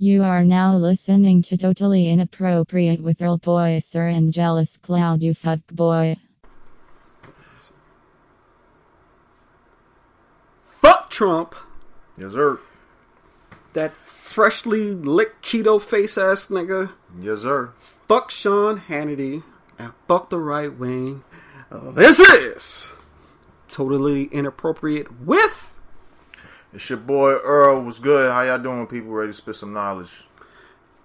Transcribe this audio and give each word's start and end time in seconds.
You 0.00 0.22
are 0.22 0.44
now 0.44 0.76
listening 0.76 1.42
to 1.42 1.56
Totally 1.56 2.08
Inappropriate 2.08 3.02
with 3.02 3.20
Earl 3.20 3.38
Boy 3.38 3.80
Sir 3.80 4.06
and 4.06 4.32
Jealous 4.32 4.76
Cloud, 4.76 5.24
you 5.24 5.34
fuck 5.34 5.58
boy. 5.72 6.16
Fuck 10.62 11.10
Trump. 11.10 11.56
Yes, 12.16 12.34
sir. 12.34 12.60
That 13.72 13.92
freshly 13.94 14.92
licked 14.92 15.44
Cheeto 15.44 15.82
face 15.82 16.16
ass 16.16 16.46
nigga. 16.46 16.92
Yes, 17.20 17.40
sir. 17.40 17.72
Fuck 18.06 18.30
Sean 18.30 18.82
Hannity. 18.82 19.42
And 19.80 19.94
fuck 20.06 20.30
the 20.30 20.38
right 20.38 20.72
wing. 20.72 21.24
This 21.72 22.20
is 22.20 22.92
totally 23.66 24.26
inappropriate 24.26 25.20
with 25.22 25.67
It's 26.72 26.88
your 26.90 26.98
boy 26.98 27.32
Earl. 27.36 27.82
What's 27.82 27.98
good? 27.98 28.30
How 28.30 28.42
y'all 28.42 28.58
doing, 28.58 28.86
people? 28.86 29.10
Ready 29.10 29.30
to 29.30 29.32
spit 29.32 29.54
some 29.56 29.72
knowledge? 29.72 30.24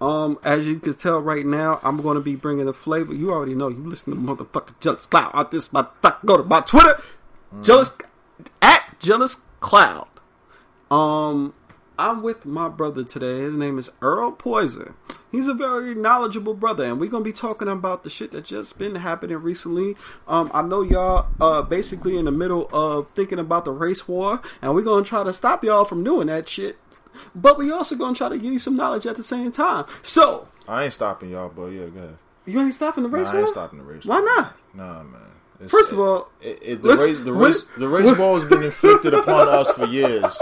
Um, 0.00 0.38
as 0.44 0.66
you 0.66 0.78
can 0.78 0.94
tell 0.94 1.20
right 1.20 1.46
now, 1.46 1.80
I'm 1.82 2.02
going 2.02 2.16
to 2.16 2.20
be 2.20 2.36
bringing 2.36 2.66
the 2.66 2.74
flavor. 2.74 3.14
You 3.14 3.30
already 3.30 3.54
know. 3.54 3.68
You 3.68 3.78
listen 3.78 4.12
to 4.12 4.20
motherfucking 4.20 4.78
Jealous 4.80 5.06
Cloud. 5.06 5.30
Out 5.32 5.50
this 5.50 5.68
motherfucker. 5.68 6.26
Go 6.26 6.36
to 6.36 6.44
my 6.44 6.60
Twitter. 6.60 7.00
Jealous 7.62 7.96
at 8.60 8.96
Jealous 8.98 9.38
Cloud. 9.60 10.08
Um, 10.90 11.54
I'm 11.98 12.22
with 12.22 12.44
my 12.44 12.68
brother 12.68 13.04
today. 13.04 13.40
His 13.40 13.56
name 13.56 13.78
is 13.78 13.90
Earl 14.02 14.32
Poison. 14.32 14.94
He's 15.34 15.48
a 15.48 15.54
very 15.54 15.94
knowledgeable 15.94 16.54
brother, 16.54 16.84
and 16.84 16.98
we're 17.00 17.10
gonna 17.10 17.24
be 17.24 17.32
talking 17.32 17.68
about 17.68 18.04
the 18.04 18.10
shit 18.10 18.30
that 18.32 18.44
just 18.44 18.78
been 18.78 18.94
happening 18.94 19.36
recently. 19.38 19.96
Um, 20.28 20.50
I 20.54 20.62
know 20.62 20.82
y'all 20.82 21.26
uh 21.40 21.62
basically 21.62 22.16
in 22.16 22.24
the 22.26 22.30
middle 22.30 22.68
of 22.72 23.10
thinking 23.10 23.38
about 23.38 23.64
the 23.64 23.72
race 23.72 24.06
war, 24.06 24.40
and 24.62 24.74
we're 24.74 24.82
gonna 24.82 25.04
try 25.04 25.24
to 25.24 25.32
stop 25.32 25.64
y'all 25.64 25.84
from 25.84 26.04
doing 26.04 26.28
that 26.28 26.48
shit. 26.48 26.78
But 27.34 27.58
we 27.58 27.70
also 27.70 27.94
gonna 27.96 28.14
try 28.14 28.28
to 28.28 28.36
give 28.38 28.52
you 28.52 28.58
some 28.58 28.76
knowledge 28.76 29.06
at 29.06 29.16
the 29.16 29.22
same 29.22 29.50
time. 29.52 29.86
So 30.02 30.48
I 30.68 30.84
ain't 30.84 30.92
stopping 30.92 31.30
y'all, 31.30 31.48
but 31.48 31.66
yeah, 31.66 31.86
go 31.86 31.98
ahead. 32.00 32.16
you 32.46 32.60
ain't 32.60 32.74
stopping 32.74 33.02
the 33.02 33.08
Nah, 33.08 33.18
race 33.18 33.28
I 33.28 33.40
ain't 33.40 33.48
stopping 33.48 33.78
the 33.78 33.84
race. 33.84 34.04
Why 34.04 34.20
war. 34.20 34.26
not? 34.36 34.56
Nah, 34.74 35.02
man. 35.04 35.20
It's- 35.56 35.70
First 35.70 35.92
of 35.92 36.00
all, 36.00 36.30
it, 36.40 36.58
it, 36.62 36.82
the 36.82 36.88
let's- 36.88 37.00
race, 37.02 37.20
the 37.20 37.32
race, 37.32 37.62
the 37.78 37.88
race 37.88 38.12
ball 38.12 38.34
has 38.34 38.44
been 38.44 38.62
inflicted 38.62 39.14
upon 39.14 39.48
us 39.48 39.70
for 39.72 39.86
years. 39.86 40.36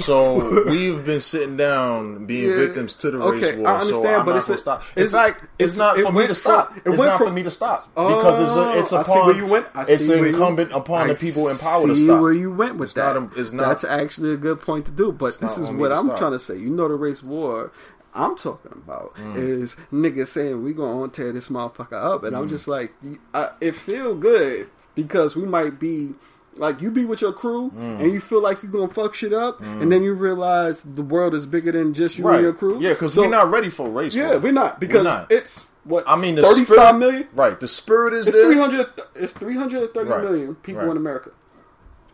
So 0.00 0.64
we've 0.64 1.04
been 1.04 1.20
sitting 1.20 1.56
down, 1.56 2.26
being 2.26 2.50
Yeah. 2.50 2.56
victims 2.56 2.94
to 2.96 3.10
the 3.10 3.18
race 3.18 3.26
Okay, 3.44 3.56
war. 3.58 3.68
I 3.68 3.80
understand, 3.80 4.04
so 4.04 4.18
I'm 4.18 4.24
but 4.24 4.30
not 4.32 4.36
it's 4.38 4.48
a- 4.48 4.56
stop. 4.56 4.82
In 4.96 5.02
it's- 5.04 5.10
fact, 5.12 5.44
it's, 5.58 5.74
it's- 5.74 5.78
not 5.78 5.98
it 5.98 6.04
for 6.06 6.12
me 6.12 6.20
to 6.22 6.26
from- 6.28 6.34
stop. 6.34 6.76
it 6.76 6.82
it's 6.86 7.02
not 7.02 7.18
from- 7.18 7.26
for 7.28 7.32
me 7.32 7.42
to 7.42 7.50
stop 7.50 7.88
because 7.94 8.38
it's 8.38 8.56
a, 8.56 8.78
it's 8.78 8.92
Oh, 8.92 9.00
upon. 9.00 9.26
Where 9.26 9.36
you 9.36 9.46
went. 9.46 9.66
It's 9.76 10.04
see 10.06 10.10
where 10.10 10.18
you- 10.20 10.24
incumbent 10.34 10.72
upon 10.72 11.02
I 11.10 11.12
the 11.12 11.18
people 11.18 11.48
in 11.48 11.56
power 11.58 11.86
to 11.86 11.94
see 11.96 12.04
stop. 12.04 12.20
where 12.22 12.32
you 12.32 12.50
went 12.50 12.76
with 12.76 12.88
It's 12.88 12.94
that. 12.94 13.14
not 13.20 13.36
it's 13.36 13.52
not- 13.52 13.66
That's 13.68 13.84
actually 13.84 14.32
a 14.32 14.36
good 14.36 14.60
point 14.62 14.86
to 14.86 14.90
do. 14.92 15.12
But 15.12 15.38
this 15.40 15.58
is 15.58 15.68
what 15.70 15.92
I'm 15.92 16.06
stop. 16.06 16.18
trying 16.18 16.32
to 16.32 16.38
say. 16.38 16.56
You 16.56 16.70
know, 16.70 16.88
the 16.88 16.94
race 16.94 17.22
war. 17.22 17.70
I'm 18.12 18.34
talking 18.34 18.72
about 18.72 19.14
Mm. 19.16 19.36
is 19.36 19.76
niggas 19.92 20.26
saying 20.28 20.64
we 20.64 20.72
gonna 20.72 21.06
tear 21.08 21.30
this 21.32 21.48
motherfucker 21.48 21.92
up, 21.92 22.24
and 22.24 22.34
I'm 22.36 22.46
Mm. 22.46 22.50
just 22.50 22.66
like, 22.66 22.92
I, 23.32 23.50
it 23.60 23.76
feel 23.76 24.16
good 24.16 24.66
because 24.96 25.36
we 25.36 25.44
might 25.44 25.78
be 25.78 26.14
like 26.56 26.80
you 26.82 26.90
be 26.90 27.04
with 27.04 27.20
your 27.20 27.32
crew 27.32 27.70
Mm. 27.70 28.00
and 28.00 28.12
you 28.12 28.20
feel 28.20 28.42
like 28.42 28.62
you're 28.62 28.72
gonna 28.72 28.92
fuck 28.92 29.14
shit 29.14 29.32
up, 29.32 29.60
and 29.60 29.90
then 29.90 30.02
you 30.02 30.14
realize 30.14 30.82
the 30.82 31.02
world 31.02 31.34
is 31.34 31.46
bigger 31.46 31.72
than 31.72 31.94
just 31.94 32.18
you 32.18 32.24
right? 32.24 32.34
and 32.36 32.42
your 32.44 32.52
crew. 32.52 32.78
Yeah, 32.80 32.90
because 32.90 33.14
So- 33.14 33.22
we're 33.22 33.28
not 33.28 33.50
ready 33.50 33.70
for 33.70 33.86
a 33.86 33.90
race. 33.90 34.14
Yeah, 34.14 34.36
we're 34.36 34.52
not 34.52 34.80
because 34.80 35.04
not. 35.04 35.30
it's 35.30 35.64
what 35.84 36.04
I 36.06 36.16
mean, 36.16 36.34
the 36.34 36.42
35 36.42 36.66
spirit, 36.66 36.92
million? 36.94 37.28
Right, 37.34 37.58
the 37.58 37.68
spirit 37.68 38.12
is 38.14 38.26
It's 38.28 38.36
there. 38.36 38.46
three 38.46 38.58
hundred. 38.58 38.86
It's 39.14 39.32
three 39.32 39.56
hundred 39.56 39.94
thirty 39.94 40.10
Right. 40.10 40.22
million 40.22 40.54
people 40.56 40.82
Right. 40.82 40.90
in 40.90 40.96
America, 40.96 41.30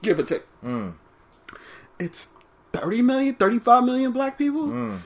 give 0.02 0.18
or 0.18 0.22
take. 0.22 0.44
Mm. 0.64 0.92
It's 1.98 2.28
30 2.72 3.02
million, 3.02 3.34
35 3.34 3.84
million 3.84 4.12
black 4.12 4.36
people. 4.38 4.66
Mm. 4.66 4.98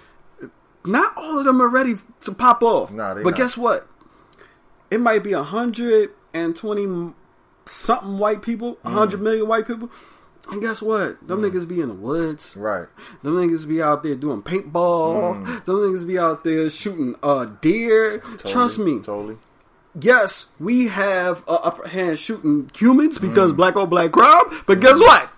Not 0.85 1.13
all 1.17 1.39
of 1.39 1.45
them 1.45 1.61
are 1.63 1.69
ready 1.69 1.97
to 2.23 2.33
pop 2.33 2.63
off. 2.63 2.91
Nah, 2.91 3.15
but 3.15 3.25
not. 3.25 3.35
guess 3.37 3.57
what? 3.57 3.87
It 4.91 5.01
might 5.01 5.23
be 5.23 5.33
hundred 5.33 6.11
and 6.35 6.57
twenty 6.57 6.87
something 7.71 8.19
white 8.19 8.43
people, 8.43 8.79
a 8.85 8.91
Mm. 8.91 8.93
hundred 8.93 9.23
million 9.23 9.47
white 9.49 9.67
people. 9.67 9.91
And 10.51 10.61
guess 10.61 10.83
what? 10.83 11.27
Them 11.27 11.43
niggas 11.43 11.69
be 11.69 11.81
in 11.81 11.89
the 11.89 11.95
woods. 11.95 12.57
Right. 12.57 12.87
Them 13.23 13.35
niggas 13.37 13.69
be 13.69 13.81
out 13.81 14.03
there 14.03 14.17
doing 14.17 14.43
paintball. 14.43 15.45
Mm. 15.47 15.65
Them 15.65 15.77
niggas 15.77 16.07
be 16.07 16.19
out 16.19 16.43
there 16.45 16.69
shooting 16.71 17.15
uh, 17.23 17.47
deer. 17.61 18.19
Trust 18.47 18.79
me, 18.81 18.99
Totally. 19.01 19.37
yes, 20.01 20.51
we 20.59 20.89
have 20.89 21.45
a 21.47 21.53
upper 21.53 21.87
hand 21.89 22.19
shooting 22.19 22.71
humans 22.77 23.19
Mm. 23.19 23.29
because 23.29 23.53
black 23.53 23.77
on 23.77 23.89
black 23.89 24.11
crime. 24.13 24.45
But 24.67 24.81
guess 24.81 24.99
what? 24.99 25.29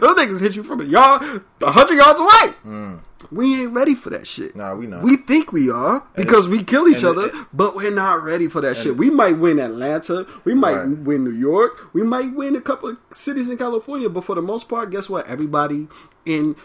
Those 0.00 0.16
niggas 0.16 0.40
hit 0.40 0.56
you 0.56 0.64
from 0.64 0.80
a 0.80 0.84
yard, 0.84 1.22
a 1.62 1.70
hundred 1.70 1.94
yards 1.96 2.18
away. 2.18 2.96
We 3.30 3.62
ain't 3.62 3.72
ready 3.72 3.94
for 3.94 4.10
that 4.10 4.26
shit. 4.26 4.54
Nah, 4.54 4.74
we 4.74 4.86
not. 4.86 5.02
We 5.02 5.16
think 5.16 5.50
we 5.52 5.70
are 5.70 6.06
because 6.16 6.48
we 6.48 6.62
kill 6.62 6.86
each 6.86 7.02
other, 7.02 7.26
it- 7.28 7.34
but 7.52 7.74
we're 7.74 7.90
not 7.90 8.22
ready 8.22 8.46
for 8.46 8.60
that 8.60 8.76
shit. 8.76 8.96
We 8.96 9.08
might 9.10 9.38
win 9.38 9.58
Atlanta, 9.58 10.26
we 10.44 10.54
might 10.54 10.76
Right. 10.76 10.98
win 10.98 11.24
New 11.24 11.30
York, 11.32 11.92
we 11.94 12.02
might 12.02 12.34
win 12.34 12.54
a 12.56 12.60
couple 12.60 12.90
of 12.90 12.98
cities 13.12 13.48
in 13.48 13.56
California, 13.56 14.08
but 14.10 14.24
for 14.24 14.34
the 14.34 14.42
most 14.42 14.68
part, 14.68 14.90
guess 14.90 15.08
what? 15.08 15.26
Everybody 15.26 15.88
in 16.26 16.56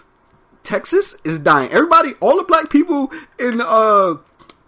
Texas 0.64 1.16
is 1.24 1.40
dying. 1.40 1.72
Everybody, 1.72 2.14
all 2.20 2.38
the 2.38 2.44
black 2.44 2.70
people 2.70 3.12
in 3.40 3.62
uh 3.66 4.16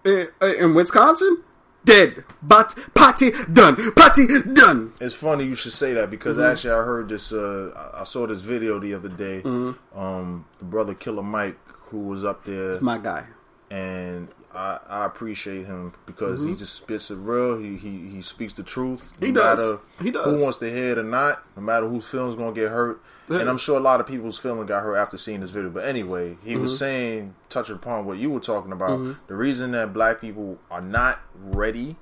in, 0.05 0.27
in 0.41 0.73
Wisconsin, 0.73 1.43
dead. 1.85 2.23
But 2.41 2.75
party 2.93 3.31
done. 3.51 3.75
Party 3.93 4.25
done. 4.53 4.93
It's 4.99 5.15
funny 5.15 5.45
you 5.45 5.55
should 5.55 5.73
say 5.73 5.93
that 5.93 6.09
because 6.09 6.37
Mm-hmm. 6.37 6.51
actually 6.51 6.71
I 6.73 6.83
heard 6.83 7.09
this. 7.09 7.31
Uh, 7.31 7.71
I- 7.93 8.01
I 8.01 8.03
saw 8.05 8.25
this 8.25 8.41
video 8.41 8.79
the 8.79 8.93
other 8.93 9.09
day. 9.09 9.41
Mm-hmm. 9.43 9.97
Um, 9.99 10.45
the 10.59 10.65
brother 10.65 10.93
Killer 10.93 11.23
Mike, 11.23 11.57
who 11.93 11.99
was 11.99 12.25
up 12.25 12.43
there, 12.43 12.79
My 12.81 12.97
guy. 12.97 13.23
and 13.71 14.27
I, 14.53 14.79
I 14.87 15.05
appreciate 15.05 15.65
him 15.65 15.93
because 16.05 16.43
he 16.43 16.53
just 16.55 16.73
spits 16.75 17.09
it 17.09 17.15
real. 17.15 17.57
He 17.57 17.75
he, 17.77 18.07
he 18.09 18.21
speaks 18.21 18.53
the 18.53 18.61
truth. 18.63 19.09
No 19.19 19.25
Mm-hmm. 19.25 19.25
He 19.27 19.31
does. 19.31 19.57
matter 19.59 19.79
He 20.03 20.11
does. 20.11 20.25
Who 20.25 20.43
wants 20.43 20.57
to 20.59 20.69
hear 20.71 20.91
it 20.91 20.97
or 20.99 21.03
not? 21.03 21.43
No 21.55 21.61
matter 21.63 21.87
whose 21.87 22.07
feelings 22.09 22.35
gonna 22.35 22.51
get 22.53 22.69
hurt. 22.69 23.01
Yeah. 23.29 23.39
And 23.39 23.49
I'm 23.49 23.57
sure 23.57 23.77
a 23.77 23.81
lot 23.81 23.99
of 24.01 24.05
people's 24.05 24.37
feeling 24.37 24.65
got 24.67 24.83
hurt 24.83 24.95
after 24.97 25.17
seeing 25.17 25.39
this 25.39 25.49
video. 25.49 25.69
But 25.69 25.85
anyway, 25.85 26.37
he 26.43 26.53
Mm-hmm. 26.53 26.61
was 26.61 26.77
saying, 26.77 27.33
touching 27.49 27.75
upon 27.75 28.05
what 28.05 28.17
you 28.17 28.29
were 28.29 28.39
talking 28.41 28.71
about, 28.73 29.15
the 29.27 29.35
reason 29.35 29.71
that 29.71 29.93
black 29.93 30.19
people 30.21 30.59
are 30.69 30.81
not 30.81 31.19
ready 31.41 31.95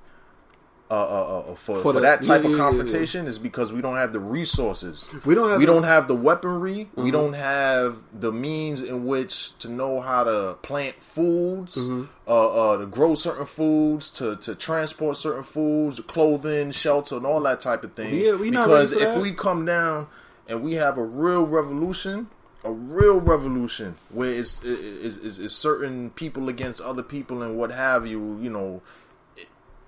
uh, 0.92 0.94
uh, 0.94 1.40
uh, 1.52 1.56
for, 1.56 1.76
For 1.78 1.82
for, 1.82 1.94
the- 1.94 2.02
that 2.02 2.22
type 2.22 2.28
yeah, 2.28 2.36
of 2.36 2.44
yeah, 2.44 2.50
yeah, 2.50 2.56
yeah. 2.58 2.64
confrontation 2.64 3.26
is 3.28 3.40
because 3.40 3.72
we 3.72 3.82
don't 3.82 3.96
have 3.96 4.12
the 4.12 4.20
resources. 4.20 5.10
We 5.26 5.34
don't 5.36 5.50
have 5.50 5.58
we 5.60 5.66
the- 5.66 5.72
don't 5.72 5.84
have 5.84 6.08
the 6.10 6.16
weaponry. 6.16 6.90
Mm-hmm. 6.92 7.04
We 7.04 7.12
don't 7.12 7.34
have 7.34 7.98
the 8.14 8.32
means 8.34 8.84
in 8.84 9.06
which 9.06 9.58
to 9.60 9.70
know 9.70 10.02
how 10.02 10.26
to 10.26 10.58
plant 10.62 11.02
foods, 11.02 11.78
Mm-hmm. 11.78 12.04
uh, 12.28 12.72
uh, 12.74 12.78
to 12.78 12.86
grow 12.88 13.16
certain 13.16 13.46
foods, 13.46 14.10
to, 14.12 14.36
to 14.38 14.54
transport 14.54 15.16
certain 15.16 15.44
foods, 15.44 16.00
clothing, 16.02 16.72
shelter, 16.72 17.16
and 17.16 17.26
all 17.26 17.40
that 17.42 17.62
type 17.62 17.84
of 17.86 17.94
thing. 17.94 18.14
Yeah, 18.14 18.36
we 18.36 18.50
because 18.52 18.92
if 18.92 19.00
that. 19.00 19.22
we 19.22 19.32
come 19.32 19.66
down 19.66 20.08
and 20.50 20.62
we 20.62 20.74
have 20.74 20.98
a 20.98 21.04
real 21.04 21.46
revolution. 21.46 22.28
A 22.64 22.72
real 22.72 23.20
revolution 23.20 23.96
where 24.12 24.32
it's, 24.32 24.62
it's, 24.64 25.16
it's, 25.16 25.38
it's 25.40 25.56
certain 25.56 26.12
people 26.12 26.48
against 26.48 26.80
other 26.80 27.02
people 27.02 27.42
and 27.42 27.58
what 27.58 27.72
have 27.72 28.06
you, 28.06 28.38
you 28.40 28.52
know, 28.52 28.84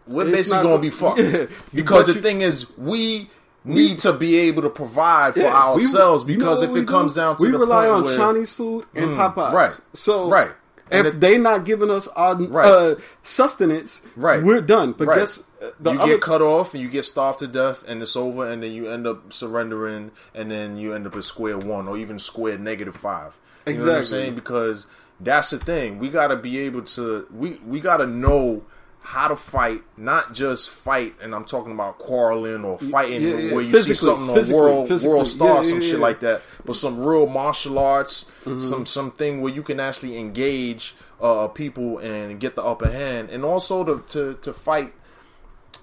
we're 0.07 0.23
It's 0.27 0.49
basically 0.49 0.71
to 0.71 0.77
be 0.79 0.89
fucked. 1.01 1.19
Yeah. 1.19 1.45
Because 1.73 2.05
But 2.07 2.13
the 2.13 2.19
you- 2.19 2.21
thing 2.21 2.41
is, 2.41 2.71
we 2.77 3.29
need 3.65 3.99
to 3.99 4.11
be 4.13 4.37
able 4.39 4.61
to 4.63 4.69
provide 4.69 5.33
for 5.35 5.39
Yeah, 5.41 5.73
we- 5.75 5.81
ourselves. 5.83 6.25
you 6.27 6.37
know 6.37 6.45
because 6.45 6.61
if 6.63 6.75
it 6.75 6.87
comes 6.87 7.13
do? 7.13 7.19
down 7.21 7.37
to 7.37 7.43
we 7.43 7.51
rely 7.51 7.87
on 7.87 8.03
where, 8.03 8.17
Chinese 8.17 8.51
food 8.51 8.85
and 8.93 9.11
Mm, 9.11 9.33
Popeyes. 9.33 9.53
right. 9.53 9.79
So 9.93 10.29
Right. 10.29 10.51
And 10.91 11.07
if 11.07 11.13
it- 11.15 11.21
they 11.21 11.37
not 11.37 11.63
giving 11.63 11.89
us 11.89 12.07
our 12.09 12.35
Right. 12.35 12.65
uh, 12.65 12.95
sustenance, 13.23 14.01
Right. 14.17 14.43
we're 14.43 14.59
done. 14.61 14.93
But 14.97 15.07
Right. 15.07 15.19
guess 15.19 15.43
uh, 15.61 15.67
you 15.91 15.99
other 15.99 16.11
get 16.11 16.21
cut 16.21 16.41
off 16.41 16.73
and 16.73 16.83
you 16.83 16.89
get 16.89 17.05
starved 17.05 17.39
to 17.39 17.47
death 17.47 17.83
and 17.87 18.01
it's 18.01 18.15
over 18.17 18.45
and 18.45 18.61
then 18.61 18.71
you 18.73 18.89
end 18.89 19.07
up 19.07 19.31
surrendering 19.31 20.11
and 20.35 20.51
then 20.51 20.77
you 20.77 20.93
end 20.93 21.07
up 21.07 21.15
at 21.15 21.23
square 21.23 21.57
one 21.57 21.87
or 21.87 21.97
even 21.97 22.19
square 22.19 22.57
negative 22.57 22.95
five. 22.97 23.37
You 23.65 23.73
know 23.75 23.79
what 23.79 23.89
I'm 23.93 23.97
Exactly. 24.01 24.05
saying? 24.23 24.35
Because 24.35 24.85
that's 25.21 25.51
the 25.51 25.57
thing. 25.57 25.99
We 25.99 26.09
gotta 26.09 26.35
be 26.35 26.59
able 26.59 26.81
to 26.81 27.25
we 27.33 27.61
we 27.65 27.79
gotta 27.79 28.05
know 28.05 28.63
how 29.05 29.27
to 29.27 29.35
fight, 29.35 29.81
not 29.97 30.33
just 30.33 30.69
fight, 30.69 31.13
and 31.21 31.35
I'm 31.35 31.43
talking 31.45 31.73
about 31.73 31.99
quarreling 31.99 32.63
or 32.63 32.79
fighting 32.79 33.21
Yeah, 33.21 33.35
yeah. 33.35 33.53
where 33.53 33.61
you 33.63 33.77
see 33.79 33.93
something 33.95 34.29
on 34.29 34.51
world 34.53 34.87
physically. 34.87 35.13
world 35.13 35.27
star, 35.27 35.55
Yeah, 35.57 35.61
some 35.61 35.81
shit. 35.81 35.93
Mm-hmm. 35.93 36.01
like 36.01 36.19
that. 36.21 36.41
But 36.65 36.75
some 36.77 37.03
real 37.05 37.27
martial 37.27 37.77
arts, 37.77 38.25
some 38.59 38.85
something 38.85 39.41
where 39.41 39.51
you 39.53 39.61
can 39.61 39.79
actually 39.79 40.17
engage 40.17 40.95
uh, 41.21 41.47
people 41.49 41.97
and 41.99 42.39
get 42.39 42.55
the 42.55 42.63
upper 42.63 42.89
hand, 42.89 43.29
and 43.29 43.43
also 43.43 43.83
to 43.83 44.03
to, 44.09 44.35
to 44.41 44.53
fight 44.53 44.93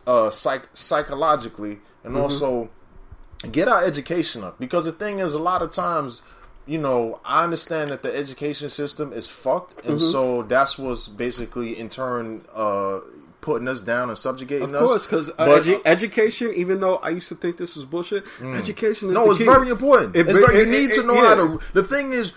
uh, 0.06 0.30
psych- 0.30 0.68
psychologically, 0.74 1.80
and 2.04 2.14
Mm-hmm. 2.14 2.22
also 2.22 2.70
get 3.52 3.68
our 3.68 3.84
education 3.84 4.42
up. 4.44 4.58
Because 4.58 4.84
the 4.86 4.92
thing 4.92 5.18
is, 5.18 5.34
a 5.34 5.38
lot 5.38 5.60
of 5.62 5.70
times, 5.70 6.22
you 6.70 6.78
know, 6.78 7.18
I 7.24 7.42
understand 7.42 7.90
that 7.90 8.02
the 8.02 8.12
education 8.14 8.70
system 8.70 9.12
is 9.12 9.26
fucked, 9.28 9.84
and 9.86 9.98
Mm-hmm. 9.98 10.12
so 10.12 10.42
that's 10.44 10.78
what's 10.78 11.08
basically 11.08 11.70
in 11.78 11.88
turn 11.88 12.44
uh, 12.54 13.00
putting 13.40 13.66
us 13.66 13.80
down 13.80 14.08
and 14.10 14.16
subjugating 14.16 14.68
Of 14.68 14.74
us. 14.76 14.88
course, 14.88 15.06
because 15.06 15.30
uh, 15.30 15.46
edu- 15.58 15.82
education, 15.84 16.52
even 16.54 16.78
though 16.80 16.96
I 16.98 17.08
used 17.10 17.28
to 17.30 17.34
think 17.34 17.56
this 17.56 17.74
was 17.74 17.84
bullshit, 17.86 18.22
education 18.42 19.08
is 19.08 19.14
No, 19.14 19.30
it's 19.30 19.38
key. 19.38 19.46
very 19.46 19.68
important. 19.70 20.14
It 20.14 20.20
It's 20.28 20.32
ve- 20.34 20.40
very- 20.40 20.56
you 20.58 20.62
it- 20.62 20.68
need 20.68 20.90
it- 20.90 20.94
to 21.00 21.02
know 21.02 21.14
yeah. 21.14 21.28
how 21.28 21.34
to. 21.34 21.60
The 21.72 21.82
thing 21.82 22.12
is, 22.12 22.34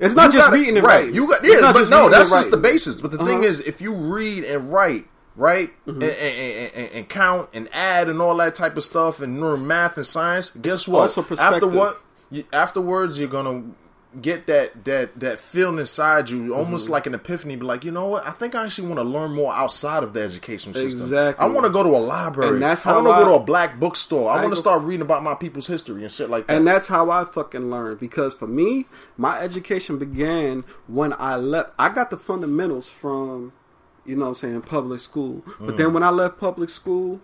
It's 0.00 0.14
not 0.14 0.26
You 0.26 0.32
just 0.38 0.46
gotta- 0.48 0.56
reading 0.58 0.76
and 0.78 0.86
right. 0.86 1.00
writing. 1.00 1.14
You 1.14 1.26
got 1.28 1.40
yeah, 1.44 1.72
but 1.72 1.88
no, 1.90 2.08
that's 2.08 2.30
just 2.30 2.50
the 2.50 2.56
basis. 2.70 2.96
But 2.96 3.10
the 3.12 3.18
thing 3.18 3.26
Uh-huh. 3.28 3.36
Mm-hmm. 3.36 3.44
is, 3.44 3.60
if 3.60 3.80
you 3.80 3.92
read 3.94 4.44
and 4.44 4.70
write, 4.72 5.06
right, 5.36 5.70
and, 5.86 6.02
and, 6.02 6.12
and, 6.12 6.70
and- 6.74 6.90
and 6.96 7.08
count 7.08 7.48
and 7.54 7.68
add 7.72 8.08
and 8.08 8.20
all 8.20 8.36
that 8.38 8.54
type 8.54 8.76
of 8.76 8.84
stuff 8.84 9.20
and 9.20 9.40
learn 9.40 9.66
math 9.66 9.96
and 9.96 10.06
science, 10.06 10.50
guess 10.50 10.86
what? 10.88 11.16
After 11.38 11.66
what? 11.66 12.00
You, 12.30 12.44
afterwards, 12.52 13.18
you're 13.18 13.28
gonna 13.28 13.62
get 14.20 14.46
that 14.46 14.84
that 14.86 15.20
that 15.20 15.38
feeling 15.38 15.78
inside 15.78 16.30
you, 16.30 16.38
Mm-hmm. 16.40 16.52
almost 16.54 16.88
like 16.88 17.06
an 17.06 17.14
epiphany. 17.14 17.54
Be 17.56 17.64
like, 17.64 17.84
you 17.84 17.90
know 17.90 18.06
what? 18.08 18.26
I 18.26 18.30
think 18.30 18.54
I 18.54 18.64
actually 18.64 18.88
want 18.88 18.98
to 18.98 19.04
learn 19.04 19.32
more 19.32 19.52
outside 19.52 20.02
of 20.02 20.12
the 20.14 20.22
education 20.22 20.72
system. 20.72 21.00
Exactly. 21.02 21.44
I 21.44 21.48
want 21.48 21.66
to 21.66 21.70
go 21.70 21.82
to 21.82 21.90
a 21.90 21.98
library. 22.00 22.54
And 22.54 22.62
that's 22.62 22.82
how 22.82 22.92
I 22.92 22.96
want 22.96 23.06
to 23.08 23.12
I- 23.12 23.18
go 23.20 23.24
to 23.26 23.34
a 23.34 23.44
black 23.44 23.78
bookstore. 23.78 24.30
I, 24.30 24.38
I 24.38 24.42
want 24.42 24.54
to 24.54 24.60
start 24.60 24.82
reading 24.82 25.02
about 25.02 25.22
my 25.22 25.34
people's 25.34 25.66
history 25.66 26.02
and 26.02 26.10
shit 26.10 26.30
like 26.30 26.46
that. 26.46 26.56
And 26.56 26.66
that's 26.66 26.86
how 26.88 27.10
I 27.10 27.24
fucking 27.26 27.70
learned. 27.70 28.00
Because 28.00 28.34
for 28.34 28.46
me, 28.48 28.86
my 29.16 29.38
education 29.40 29.98
began 29.98 30.64
when 30.88 31.12
I 31.18 31.36
left. 31.36 31.70
I 31.78 31.90
got 31.90 32.10
the 32.10 32.16
fundamentals 32.16 32.88
from, 32.88 33.52
you 34.06 34.16
know 34.16 34.22
what 34.22 34.28
I'm 34.30 34.34
saying, 34.36 34.62
public 34.62 35.00
school. 35.00 35.42
But 35.60 35.74
Mm. 35.74 35.76
then 35.76 35.92
when 35.92 36.02
I 36.02 36.10
left 36.10 36.38
public 36.38 36.70
school, 36.70 37.20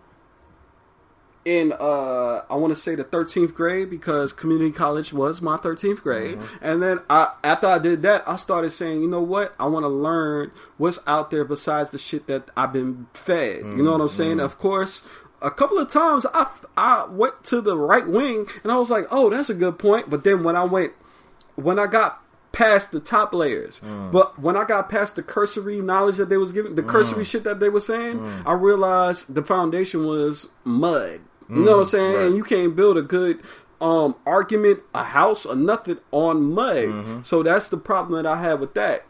in 1.45 1.73
uh 1.81 2.43
I 2.49 2.55
want 2.55 2.73
to 2.73 2.77
say 2.81 2.95
the 2.95 3.03
13th 3.05 3.53
grade 3.55 3.91
because 3.91 4.33
community 4.33 4.71
college 4.71 5.13
was 5.13 5.43
my 5.43 5.57
13th 5.57 6.01
grade 6.03 6.39
Mm-hmm. 6.39 6.57
and 6.65 6.81
then 6.83 7.01
I 7.11 7.33
after 7.43 7.67
I 7.67 7.79
did 7.79 8.03
that 8.03 8.23
I 8.29 8.37
started 8.37 8.71
saying 8.71 9.03
you 9.03 9.09
know 9.09 9.23
what 9.23 9.55
I 9.59 9.67
want 9.67 9.83
to 9.85 9.89
learn 9.89 10.53
what's 10.79 11.01
out 11.07 11.31
there 11.33 11.45
besides 11.45 11.91
the 11.91 11.99
shit 11.99 12.29
that 12.29 12.49
I've 12.57 12.73
been 12.73 13.09
fed 13.15 13.59
you 13.59 13.83
know 13.83 13.93
what 13.93 14.01
I'm 14.01 14.09
saying 14.09 14.37
Mm-hmm. 14.37 14.45
of 14.47 14.59
course 14.59 15.07
a 15.41 15.51
couple 15.51 15.79
of 15.79 15.89
times 15.89 16.25
I 16.33 16.47
I 16.77 17.07
went 17.11 17.43
to 17.45 17.61
the 17.61 17.77
right 17.77 18.07
wing 18.07 18.47
and 18.63 18.71
I 18.71 18.77
was 18.77 18.91
like 18.91 19.07
oh 19.11 19.29
that's 19.29 19.51
a 19.51 19.55
good 19.55 19.79
point 19.81 20.09
but 20.09 20.23
then 20.23 20.45
when 20.45 20.55
I 20.55 20.63
went 20.65 20.93
when 21.57 21.79
I 21.79 21.87
got 21.89 22.21
past 22.53 22.93
the 22.93 23.01
top 23.01 23.33
layers, 23.33 23.81
Mm. 23.81 24.13
but 24.13 24.39
when 24.39 24.59
I 24.59 24.65
got 24.65 24.91
past 24.91 25.17
the 25.17 25.23
cursory 25.23 25.81
knowledge 25.81 26.17
that 26.19 26.29
they 26.29 26.37
was 26.37 26.53
giving, 26.53 26.75
the 26.75 26.83
cursory 26.83 27.25
shit 27.25 27.45
that 27.45 27.61
they 27.61 27.71
were 27.71 27.81
saying, 27.81 28.19
Mm. 28.19 28.43
I 28.47 28.53
realized 28.53 29.35
the 29.35 29.43
foundation 29.43 30.05
was 30.07 30.49
mud. 30.63 31.21
You 31.49 31.65
know 31.65 31.73
what 31.73 31.81
I'm 31.81 31.85
saying? 31.87 32.13
Mm, 32.13 32.17
right. 32.17 32.27
And 32.27 32.37
you 32.37 32.45
can't 32.45 32.77
build 32.77 32.97
a 32.97 33.03
good 33.03 33.43
um, 33.81 34.17
argument, 34.25 34.81
a 34.95 35.03
house, 35.03 35.45
or 35.45 35.57
nothing 35.57 35.99
on 36.11 36.53
mud. 36.53 36.77
Mm-hmm. 36.77 37.23
So 37.23 37.43
that's 37.43 37.69
the 37.69 37.77
problem 37.77 38.23
that 38.23 38.31
I 38.31 38.41
have 38.43 38.61
with 38.61 38.75
that. 38.75 39.05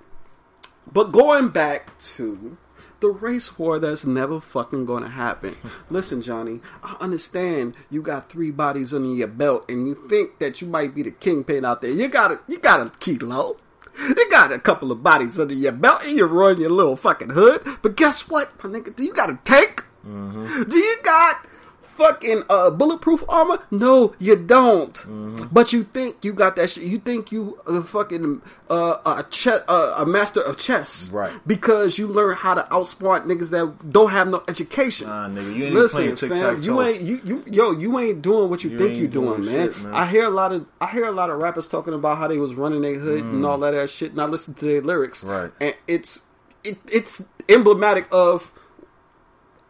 But 0.90 1.12
going 1.12 1.49
back 1.50 1.96
to 1.99 2.56
the 3.00 3.08
race 3.08 3.58
war 3.58 3.79
that's 3.79 4.06
never 4.06 4.40
fucking 4.40 4.87
gonna 4.87 5.11
happen. 5.11 5.56
Listen, 5.90 6.23
Johnny, 6.23 6.61
I 6.82 6.96
understand 7.00 7.76
you 7.90 8.00
got 8.00 8.31
three 8.31 8.50
bodies 8.50 8.94
under 8.94 9.08
your 9.08 9.29
belt 9.29 9.69
and 9.69 9.87
you 9.87 9.94
think 10.08 10.38
that 10.38 10.61
you 10.61 10.69
might 10.69 10.94
be 10.94 11.02
the 11.02 11.11
kingpin 11.11 11.64
out 11.64 11.82
there. 11.82 11.90
You 11.90 12.08
got 12.08 12.31
a 12.32 12.40
you 12.49 12.58
got 12.58 12.81
a 12.81 12.90
kilo. 12.99 13.56
You 13.99 14.31
got 14.31 14.52
a 14.52 14.58
couple 14.58 14.90
of 14.90 15.02
bodies 15.02 15.38
under 15.38 15.52
your 15.52 15.73
belt 15.73 16.02
and 16.05 16.17
you 16.17 16.25
run 16.25 16.58
your 16.58 16.70
little 16.70 16.96
fucking 16.96 17.31
hood. 17.31 17.61
But 17.82 17.94
guess 17.94 18.26
what, 18.29 18.50
my 18.64 18.70
nigga? 18.70 18.96
Do 18.96 19.02
you 19.02 19.12
got 19.12 19.29
a 19.29 19.38
tank? 19.44 19.84
Do 20.05 20.76
you 20.76 20.96
got 21.05 21.46
fucking 21.96 22.42
uh, 22.50 22.70
bulletproof 22.70 23.22
armor? 23.28 23.60
No, 23.70 24.14
you 24.18 24.36
don't. 24.36 24.92
Mm-hmm. 24.94 25.46
But 25.52 25.72
you 25.72 25.84
think 25.84 26.24
you 26.24 26.32
got 26.32 26.56
that 26.56 26.70
shit. 26.70 26.84
You 26.84 26.98
think 26.98 27.30
you 27.32 27.58
a 27.66 27.82
fucking 27.82 28.42
uh, 28.70 28.96
a 29.04 29.24
chess, 29.30 29.62
uh, 29.68 29.94
a 29.98 30.06
master 30.06 30.40
of 30.40 30.56
chess, 30.56 31.10
Right. 31.10 31.32
Because 31.46 31.98
you 31.98 32.06
learn 32.06 32.36
how 32.36 32.54
to 32.54 32.62
outsmart 32.70 33.26
niggas 33.26 33.50
that 33.50 33.90
don't 33.92 34.10
have 34.10 34.28
no 34.28 34.42
education. 34.48 35.08
Nah, 35.08 35.28
nigga, 35.28 35.54
you 35.54 35.64
ain't 35.66 35.74
even 35.76 35.88
playing 35.88 36.14
tic-tac-toe. 36.14 36.60
you 36.62 36.80
ain't 36.82 37.00
you, 37.02 37.20
you 37.24 37.44
yo 37.46 37.70
you 37.72 37.98
ain't 37.98 38.22
doing 38.22 38.48
what 38.50 38.64
you, 38.64 38.70
You 38.70 38.78
think 38.78 38.96
you 38.96 39.08
doing, 39.08 39.42
doing 39.42 39.44
man. 39.56 39.72
shit, 39.72 39.82
man. 39.84 39.94
I 39.94 40.06
hear 40.06 40.24
a 40.24 40.30
lot 40.30 40.52
of 40.52 40.66
I 40.80 40.86
hear 40.86 41.06
a 41.06 41.12
lot 41.12 41.30
of 41.30 41.38
rappers 41.38 41.68
talking 41.68 41.94
about 41.94 42.18
how 42.18 42.28
they 42.28 42.38
was 42.38 42.54
running 42.54 42.80
their 42.82 42.98
hood 42.98 43.22
and 43.24 43.44
all 43.44 43.58
that 43.58 43.74
ass 43.74 43.90
shit, 43.90 44.12
and 44.12 44.20
I 44.20 44.24
listen 44.26 44.54
to 44.54 44.64
their 44.64 44.80
lyrics, 44.80 45.22
Mm. 45.24 45.28
Right. 45.42 45.52
And 45.60 45.74
it's 45.86 46.22
it, 46.64 46.78
it's 46.90 47.22
emblematic 47.48 48.06
of 48.12 48.50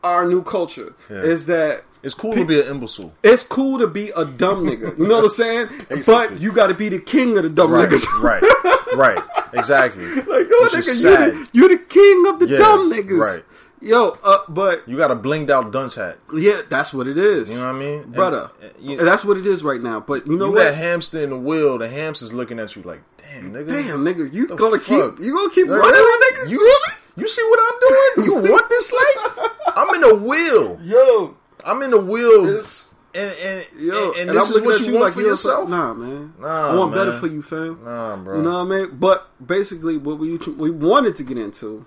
our 0.05 0.27
new 0.27 0.43
culture 0.43 0.95
Yeah. 1.11 1.23
is 1.23 1.47
that 1.47 1.85
it's 2.03 2.15
cool 2.15 2.35
to 2.35 2.45
be 2.45 2.61
an 2.61 2.67
imbecile. 2.69 3.13
it's 3.23 3.45
cool 3.45 3.79
to 3.79 3.87
be 3.87 4.11
a 4.11 4.25
dumb 4.25 4.65
nigga. 4.67 4.99
You 4.99 5.07
know 5.07 5.17
what 5.17 5.25
I'm 5.25 5.31
saying? 5.31 5.69
But 6.07 6.41
you 6.41 6.53
got 6.53 6.67
to 6.69 6.75
be 6.75 6.89
the 6.89 6.99
king 6.99 7.37
of 7.37 7.45
the 7.45 7.51
dumb 7.51 7.71
Right, 7.73 7.89
niggas. 7.89 8.07
right, 8.23 8.43
right. 8.97 9.23
Exactly. 9.55 10.07
like, 10.07 10.27
oh, 10.29 10.69
Which 10.73 10.85
nigga, 10.87 11.03
you're 11.03 11.31
the, 11.31 11.49
you 11.53 11.69
the 11.69 11.79
king 11.85 12.27
of 12.27 12.39
the 12.39 12.49
Yeah, 12.49 12.59
dumb 12.59 12.91
niggas. 12.93 13.19
right. 13.19 13.43
Yo, 13.81 14.17
uh, 14.23 14.39
but 14.49 14.87
You 14.89 14.97
got 14.97 15.11
a 15.11 15.17
blinged 15.17 15.51
out 15.51 15.73
dunce 15.73 15.97
hat. 15.97 16.17
yeah, 16.33 16.61
that's 16.69 16.95
what 16.95 17.07
it 17.09 17.19
is. 17.19 17.51
You 17.51 17.59
know 17.59 17.67
what 17.67 17.75
I 17.75 17.79
mean, 17.79 18.03
brother? 18.13 18.49
and 18.63 18.73
you- 18.81 18.97
that's 18.97 19.25
what 19.25 19.37
it 19.37 19.45
is 19.47 19.63
right 19.65 19.81
now. 19.83 19.99
But 20.01 20.27
you 20.27 20.37
know 20.37 20.51
what? 20.51 20.59
You 20.61 20.65
what? 20.67 20.71
that 20.71 20.75
hamster 20.77 21.21
in 21.21 21.31
the 21.31 21.39
wheel. 21.39 21.79
The 21.79 21.89
hamster's 21.89 22.33
looking 22.33 22.61
at 22.61 22.77
you 22.77 22.83
like, 22.83 23.01
damn, 23.19 23.51
nigga. 23.53 23.69
Damn, 23.69 24.05
nigga, 24.05 24.33
you 24.33 24.47
gonna 24.47 24.79
fuck? 24.79 24.83
keep 25.17 25.25
you 25.27 25.35
gonna 25.35 25.51
keep 25.51 25.67
running 25.67 26.01
with 26.01 26.21
niggas? 26.25 26.51
You 26.51 26.59
really? 26.59 26.93
You 27.17 27.29
see 27.29 27.43
what 27.43 27.61
I'm 27.61 27.81
doing? 28.25 28.31
You 28.47 28.53
want 28.53 28.69
this 28.71 28.93
life? 28.93 29.49
I'm 29.77 29.95
in 29.97 30.05
a 30.05 30.15
wheel. 30.15 30.79
Yo, 30.83 31.37
I'm 31.65 31.83
in 31.83 31.91
the 31.91 32.01
wheel. 32.01 32.47
It's- 32.47 32.87
and 33.15 33.31
and, 33.45 33.67
yo, 33.79 34.13
and, 34.13 34.31
and 34.31 34.39
this 34.39 34.51
is 34.51 34.63
what 34.63 34.77
at 34.77 34.81
you, 34.81 34.87
you 34.87 34.93
want 34.93 35.05
like 35.05 35.13
for 35.15 35.21
yourself? 35.21 35.69
Nah, 35.69 35.93
man. 35.93 36.33
Nah, 36.39 36.71
I 36.73 36.75
want 36.77 36.95
better 36.95 37.19
for 37.19 37.27
you, 37.27 37.43
fam. 37.43 37.79
Nah, 37.85 38.17
bro. 38.17 38.39
You 38.39 38.43
know 38.43 38.65
what 38.65 38.75
I 38.75 38.81
mean? 38.87 38.97
But 38.99 39.29
basically, 39.45 39.99
what 39.99 40.19
we 40.19 40.39
we 40.39 40.71
wanted 40.71 41.17
to 41.17 41.23
get 41.23 41.37
into 41.37 41.85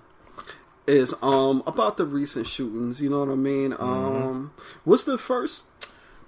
is 0.86 1.14
um 1.22 1.64
about 1.66 1.96
the 1.96 2.06
recent 2.06 2.46
shootings. 2.46 3.00
You 3.00 3.10
know 3.10 3.18
what 3.20 3.28
I 3.30 3.34
mean? 3.34 3.72
Mm-hmm. 3.72 3.82
Um, 3.82 4.52
what's 4.84 5.02
the 5.04 5.18
first? 5.18 5.64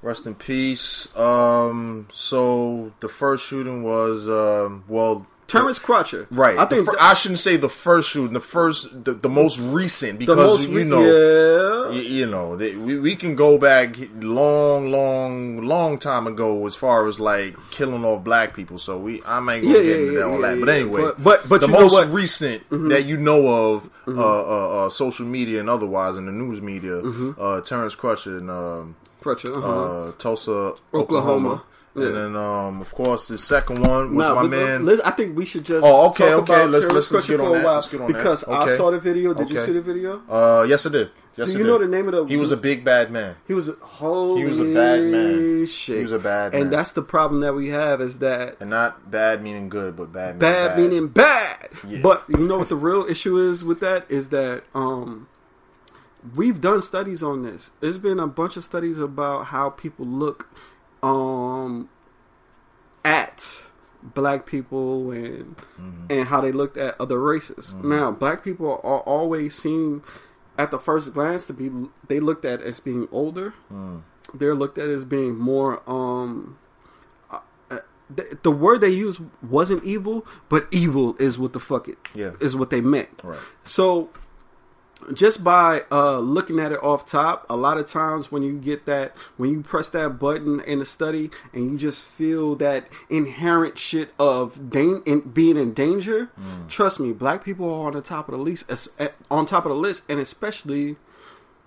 Rest 0.02 0.26
in 0.26 0.34
peace. 0.36 1.14
Um, 1.16 2.08
so 2.12 2.92
the 3.00 3.08
first 3.08 3.46
shooting 3.46 3.82
was 3.82 4.28
um, 4.28 4.84
well, 4.88 5.26
Terence 5.48 5.78
Crutcher. 5.80 6.26
right. 6.30 6.56
I 6.58 6.66
think 6.66 6.86
think 6.86 7.02
I 7.02 7.14
shouldn't 7.14 7.40
say 7.40 7.56
the 7.56 7.68
first 7.70 8.10
shooting. 8.10 8.34
The 8.34 8.40
first, 8.40 9.04
the, 9.04 9.14
the 9.14 9.28
most 9.30 9.58
recent, 9.58 10.18
because 10.18 10.36
most 10.36 10.68
you 10.68 10.84
know, 10.84 11.90
yeah. 11.90 11.98
you, 12.00 12.26
know, 12.26 12.54
they, 12.54 12.76
we 12.76 12.98
we 12.98 13.16
can 13.16 13.34
go 13.34 13.56
back 13.58 13.96
long, 14.20 14.90
long, 14.92 15.64
long 15.66 15.98
time 15.98 16.26
ago 16.26 16.66
as 16.66 16.76
far 16.76 17.08
as 17.08 17.18
like 17.18 17.56
killing 17.70 18.04
off 18.04 18.22
black 18.22 18.54
people. 18.54 18.78
So 18.78 18.98
we, 18.98 19.22
I 19.24 19.38
ain't 19.38 19.46
gonna 19.46 19.64
Yeah, 19.64 19.82
get 19.82 20.00
into 20.00 20.12
yeah, 20.12 20.18
that 20.20 20.26
all 20.26 20.40
that. 20.42 20.60
But 20.60 20.68
anyway, 20.68 21.00
But- 21.02 21.24
but- 21.24 21.48
but 21.48 21.60
the 21.62 21.66
you 21.68 21.72
know 21.72 21.80
most 21.80 21.92
what? 21.94 22.06
Mm-hmm. 22.08 22.14
recent 22.16 22.70
that 22.90 23.04
you 23.06 23.16
know 23.16 23.48
of, 23.74 23.90
uh, 24.06 24.12
uh, 24.20 24.86
uh, 24.86 24.90
social 24.90 25.24
media 25.26 25.60
and 25.60 25.70
otherwise 25.70 26.16
in 26.18 26.26
the 26.26 26.32
news 26.32 26.60
media, 26.60 27.00
Mm-hmm. 27.02 27.40
uh, 27.40 27.60
Terence 27.62 27.96
Crutcher 27.96 28.38
and 28.38 28.50
um, 28.50 28.96
Crutcher. 29.22 29.56
Uh-huh. 29.56 30.08
uh, 30.08 30.12
Tulsa, 30.18 30.74
Oklahoma. 30.92 30.94
Oklahoma. 30.94 31.62
Yeah. 32.00 32.06
And 32.08 32.16
then, 32.16 32.36
um, 32.36 32.80
of 32.80 32.94
course, 32.94 33.28
the 33.28 33.38
second 33.38 33.80
one 33.86 34.14
was 34.14 34.28
Nah, 34.28 34.34
my 34.34 34.42
man. 34.48 34.84
Listen, 34.84 35.04
I 35.06 35.10
think 35.12 35.36
we 35.36 35.44
should 35.44 35.64
just 35.64 35.84
Oh, 35.84 36.08
okay, 36.10 36.32
okay. 36.34 36.64
Let's- 36.66 36.86
let's- 36.92 37.12
let's 37.12 37.26
get 37.26 37.40
on 37.40 37.52
that. 37.52 37.64
Let's 37.64 37.88
get 37.88 38.00
on 38.00 38.12
that. 38.12 38.18
because 38.18 38.44
I 38.44 38.76
saw 38.76 38.90
the 38.90 38.98
video. 38.98 39.34
Did 39.34 39.50
you 39.50 39.60
see 39.60 39.72
the 39.72 39.80
video? 39.82 40.22
uh, 40.28 40.64
yes, 40.68 40.86
I 40.86 40.90
did. 40.90 41.10
Yes, 41.36 41.52
Do 41.52 41.58
you 41.58 41.64
know 41.64 41.78
the 41.78 41.86
name 41.86 42.08
of 42.08 42.14
the? 42.14 42.24
He 42.26 42.36
was 42.36 42.50
a 42.50 42.56
big 42.56 42.82
bad 42.84 43.12
man. 43.12 43.36
He 43.46 43.54
was 43.54 43.68
a 43.68 43.76
holy. 43.80 44.42
He 44.42 44.48
was 44.48 44.58
a 44.58 44.64
bad 44.64 45.02
man. 45.04 45.66
Shit. 45.66 45.96
He 45.98 46.02
was 46.02 46.10
a 46.10 46.18
bad 46.18 46.52
Man. 46.52 46.62
And 46.62 46.72
that's 46.72 46.90
the 46.90 47.02
problem 47.02 47.42
that 47.42 47.54
we 47.54 47.68
have 47.68 48.00
is 48.00 48.18
that 48.18 48.56
And 48.58 48.70
not 48.70 49.08
bad 49.08 49.44
meaning 49.44 49.68
good, 49.68 49.94
but 49.94 50.12
bad 50.12 50.34
meaning 50.34 50.38
bad, 50.40 50.68
bad. 50.70 50.78
meaning 50.78 51.06
bad. 51.08 51.68
Yeah. 51.86 52.00
But 52.02 52.24
you 52.28 52.38
know 52.38 52.58
what 52.58 52.68
the 52.68 52.74
real 52.76 53.06
issue 53.08 53.36
is 53.38 53.64
with 53.64 53.78
that 53.78 54.04
is 54.10 54.30
that 54.30 54.64
um 54.74 55.28
we've 56.34 56.60
done 56.60 56.82
studies 56.82 57.22
on 57.22 57.42
this. 57.42 57.70
There's 57.80 57.98
been 57.98 58.18
a 58.18 58.26
bunch 58.26 58.56
of 58.56 58.64
studies 58.64 58.98
about 58.98 59.46
how 59.46 59.70
people 59.70 60.06
look 60.06 60.48
um 61.02 61.88
at 63.04 63.64
black 64.02 64.46
people 64.46 65.10
and 65.10 65.56
mm-hmm. 65.56 66.06
and 66.10 66.28
how 66.28 66.40
they 66.40 66.52
looked 66.52 66.76
at 66.76 67.00
other 67.00 67.20
races. 67.20 67.74
Mm-hmm. 67.74 67.90
Now, 67.90 68.10
black 68.12 68.44
people 68.44 68.66
are 68.84 69.00
always 69.00 69.54
seen 69.54 70.02
at 70.56 70.70
the 70.70 70.78
first 70.78 71.12
glance 71.14 71.44
to 71.46 71.52
be 71.52 71.70
they 72.08 72.20
looked 72.20 72.44
at 72.44 72.60
as 72.60 72.80
being 72.80 73.08
older. 73.12 73.54
Mm. 73.72 74.02
They're 74.34 74.54
looked 74.54 74.76
at 74.78 74.88
as 74.88 75.04
being 75.04 75.38
more 75.38 75.82
um 75.88 76.58
uh, 77.30 77.40
uh, 77.70 77.78
the, 78.14 78.38
the 78.42 78.50
word 78.50 78.80
they 78.80 78.90
used 78.90 79.20
wasn't 79.42 79.84
evil, 79.84 80.26
but 80.48 80.66
evil 80.70 81.16
is 81.18 81.38
what 81.38 81.52
the 81.52 81.60
fuck 81.60 81.88
it 81.88 81.98
Yeah. 82.14 82.32
is 82.40 82.54
what 82.56 82.70
they 82.70 82.80
meant. 82.80 83.20
Right. 83.22 83.38
So 83.64 84.10
just 85.14 85.42
by 85.44 85.84
uh, 85.92 86.18
looking 86.18 86.58
at 86.60 86.72
it 86.72 86.82
off 86.82 87.04
top, 87.06 87.46
a 87.48 87.56
lot 87.56 87.78
of 87.78 87.86
times 87.86 88.30
when 88.32 88.42
you 88.42 88.58
get 88.58 88.84
that, 88.86 89.16
when 89.36 89.50
you 89.50 89.62
press 89.62 89.88
that 89.90 90.18
button 90.18 90.60
in 90.60 90.80
the 90.80 90.84
study 90.86 91.30
and 91.52 91.70
you 91.72 91.78
just 91.78 92.04
feel 92.06 92.54
that 92.56 92.88
inherent 93.08 93.78
shit 93.78 94.10
of 94.18 94.70
dan- 94.70 95.02
in, 95.06 95.20
being 95.20 95.56
in 95.56 95.72
danger, 95.72 96.30
trust 96.68 96.98
me, 97.00 97.12
black 97.12 97.44
people 97.44 97.66
are 97.72 97.86
on 97.86 97.92
the 97.94 98.00
top 98.02 98.28
of 98.28 98.32
the 98.36 98.40
list, 98.42 98.70
as- 98.70 98.88
on 99.30 99.46
top 99.46 99.64
of 99.64 99.70
the 99.70 99.76
list, 99.78 100.02
and 100.08 100.18
especially 100.18 100.96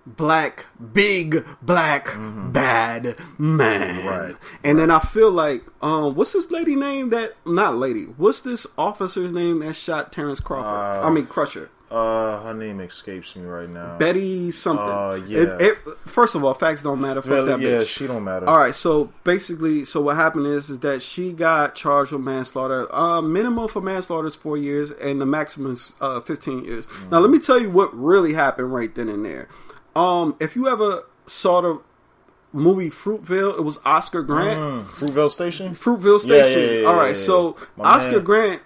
black, 0.05 0.65
big 0.93 1.45
black 1.61 2.07
bad 2.17 3.15
man. 3.37 4.05
Right. 4.05 4.35
And 4.63 4.79
then 4.79 4.89
I 4.91 4.99
feel 4.99 5.31
like, 5.31 5.63
um, 5.81 6.15
what's 6.15 6.33
this 6.33 6.51
lady 6.51 6.75
name 6.75 7.09
that? 7.11 7.33
Not 7.45 7.75
lady. 7.75 8.03
What's 8.05 8.41
this 8.41 8.65
officer's 8.77 9.31
name 9.31 9.59
that 9.59 9.73
shot 9.75 10.11
Terrence 10.11 10.39
Crawford? 10.39 11.05
I 11.05 11.09
mean 11.11 11.27
Crusher. 11.27 11.69
Uh, 11.91 12.41
her 12.43 12.53
name 12.53 12.79
escapes 12.79 13.35
me 13.35 13.43
right 13.45 13.69
now. 13.69 13.97
Betty 13.97 14.49
something. 14.51 14.85
Uh, 14.87 15.21
yeah. 15.27 15.39
It, 15.39 15.61
it, 15.61 15.77
first 16.07 16.35
of 16.35 16.43
all, 16.43 16.53
facts 16.53 16.81
don't 16.81 17.01
matter. 17.01 17.21
Fuck 17.21 17.31
Really, 17.31 17.45
that 17.47 17.59
yeah, 17.59 17.69
bitch. 17.79 17.87
she 17.97 18.07
don't 18.07 18.23
matter. 18.23 18.47
All 18.47 18.57
right, 18.57 18.73
so 18.73 19.11
basically, 19.25 19.83
so 19.83 19.99
what 20.01 20.15
happened 20.15 20.47
is 20.47 20.69
is 20.69 20.79
that 20.79 21.01
she 21.01 21.33
got 21.33 21.75
charged 21.75 22.13
with 22.13 22.21
manslaughter. 22.21 22.87
Uh, 22.95 23.21
minimum 23.21 23.67
for 23.67 23.81
manslaughter 23.81 24.27
is 24.27 24.37
four 24.37 24.57
years, 24.57 24.91
and 24.91 25.19
the 25.19 25.25
maximum 25.25 25.73
is 25.73 25.91
uh, 25.99 26.21
fifteen 26.21 26.63
years. 26.63 26.87
Now, 27.11 27.19
let 27.19 27.29
me 27.29 27.39
tell 27.39 27.59
you 27.59 27.69
what 27.69 27.93
really 27.93 28.33
happened 28.33 28.73
right 28.73 28.93
then 28.95 29.09
and 29.09 29.25
there. 29.25 29.49
Um, 29.93 30.37
if 30.39 30.55
you 30.55 30.69
ever 30.69 31.03
saw 31.25 31.59
the 31.61 31.81
movie 32.53 32.89
Fruitvale, 32.89 33.57
it 33.57 33.63
was 33.63 33.79
Oscar 33.83 34.21
Grant. 34.23 34.57
Mm, 34.59 34.85
Fruitvale 34.91 35.29
Station. 35.29 35.73
Fruitvale 35.73 36.19
Station. 36.21 36.59
yeah, 36.61 36.65
yeah, 36.81 36.87
All 36.87 36.95
yeah, 36.95 37.01
right, 37.01 37.07
yeah. 37.09 37.13
so 37.13 37.57
Oscar 37.79 38.11
man. 38.17 38.23
Grant 38.23 38.61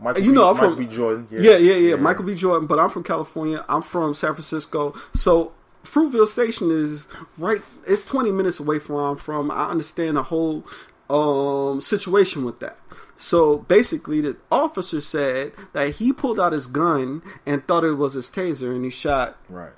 Michael 0.00 0.22
you 0.22 0.30
B, 0.30 0.34
know, 0.34 0.48
I'm 0.48 0.56
Michael 0.56 0.74
from 0.76 0.78
B. 0.78 0.86
Jordan. 0.92 1.28
yeah, 1.30 1.56
yeah, 1.56 1.74
yeah, 1.74 1.96
Michael 1.96 2.24
B. 2.24 2.34
Jordan, 2.34 2.66
but 2.66 2.78
I'm 2.78 2.90
from 2.90 3.02
California. 3.04 3.64
I'm 3.68 3.82
from 3.82 4.14
San 4.14 4.32
Francisco. 4.34 4.94
So 5.14 5.52
Fruitvale 5.84 6.26
Station 6.26 6.70
is 6.70 7.08
right. 7.38 7.62
It's 7.86 8.04
20 8.04 8.30
minutes 8.32 8.58
away 8.60 8.78
from 8.78 8.96
where 8.96 9.04
I'm 9.04 9.16
from. 9.16 9.50
I 9.50 9.68
understand 9.70 10.16
the 10.16 10.24
whole 10.24 10.64
um, 11.10 11.80
situation 11.80 12.44
with 12.44 12.60
that. 12.60 12.78
So 13.16 13.58
basically, 13.58 14.20
the 14.20 14.36
officer 14.50 15.00
said 15.00 15.52
that 15.72 15.96
he 15.96 16.12
pulled 16.12 16.40
out 16.40 16.52
his 16.52 16.66
gun 16.66 17.22
and 17.46 17.64
thought 17.66 17.84
it 17.84 17.92
was 17.92 18.14
his 18.14 18.28
taser, 18.30 18.74
and 18.74 18.84
he 18.84 18.90
shot 18.90 19.36
Right, 19.48 19.72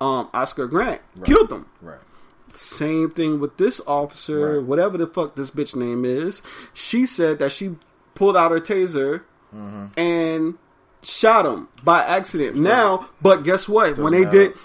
um, 0.00 0.28
Oscar 0.32 0.66
Grant, 0.66 1.00
killed 1.24 1.50
him. 1.50 1.66
right. 1.82 1.98
Same 2.54 3.10
thing 3.10 3.40
with 3.40 3.56
this 3.58 3.80
officer, 3.86 4.58
Right. 4.58 4.64
whatever 4.66 4.98
the 4.98 5.06
fuck 5.06 5.34
this 5.36 5.50
bitch 5.50 5.74
name 5.74 6.04
is. 6.04 6.42
She 6.74 7.06
said 7.06 7.38
that 7.40 7.52
she 7.52 7.76
pulled 8.14 8.36
out 8.36 8.50
her 8.50 8.60
taser 8.60 9.22
Mm-hmm. 9.54 9.86
and 9.98 10.54
shot 11.02 11.46
him 11.46 11.68
by 11.82 12.02
accident. 12.04 12.56
Now, 12.56 13.08
but 13.22 13.42
guess 13.44 13.68
what? 13.68 13.98
When 13.98 14.12
they 14.12 14.24
matter. 14.24 14.48
did 14.48 14.56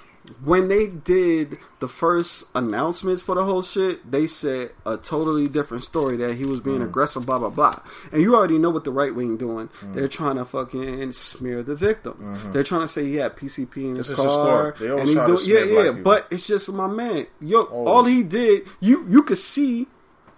when 0.44 0.70
they 0.70 0.88
did 0.88 1.56
the 1.80 1.88
first 1.88 2.46
announcements 2.56 3.22
for 3.22 3.36
the 3.36 3.44
whole 3.44 3.62
shit, 3.62 4.10
they 4.12 4.26
said 4.26 4.72
a 4.84 4.98
totally 4.98 5.48
different 5.48 5.84
story 5.84 6.18
that 6.18 6.34
he 6.34 6.46
was 6.46 6.60
being 6.60 6.80
Mm. 6.80 6.86
aggressive, 6.86 7.28
blah 7.28 7.38
blah 7.38 7.52
blah. 7.52 7.80
And 8.12 8.24
you 8.24 8.36
already 8.36 8.58
know 8.58 8.72
what 8.72 8.86
the 8.86 8.92
right 8.92 9.14
wing 9.14 9.38
doing. 9.38 9.70
Mm. 9.82 9.94
They're 9.94 10.08
trying 10.08 10.38
to 10.38 10.46
fucking 10.46 11.12
smear 11.12 11.62
the 11.62 11.76
victim. 11.76 12.40
They're 12.54 12.64
trying 12.64 12.82
to 12.82 12.88
say 12.88 13.06
he 13.06 13.16
had 13.18 13.36
PCP 13.36 13.78
in 13.86 13.96
his 13.98 14.10
Mm-hmm. 14.10 14.16
This 14.16 14.16
car, 14.16 14.26
historic. 14.26 14.78
They 14.80 14.90
always 14.90 15.10
and 15.10 15.20
he's 15.32 15.46
doing 15.46 15.58
yeah, 15.68 15.74
yeah. 15.84 15.88
people. 15.92 16.04
But 16.04 16.28
it's 16.32 16.48
just 16.48 16.72
my 16.72 16.88
man. 16.88 17.28
Yo, 17.40 17.62
Always. 17.64 17.88
all 17.90 18.04
he 18.06 18.24
did, 18.24 18.64
you 18.80 19.06
you 19.08 19.22
could 19.24 19.38
see 19.38 19.88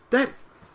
that 0.10 0.30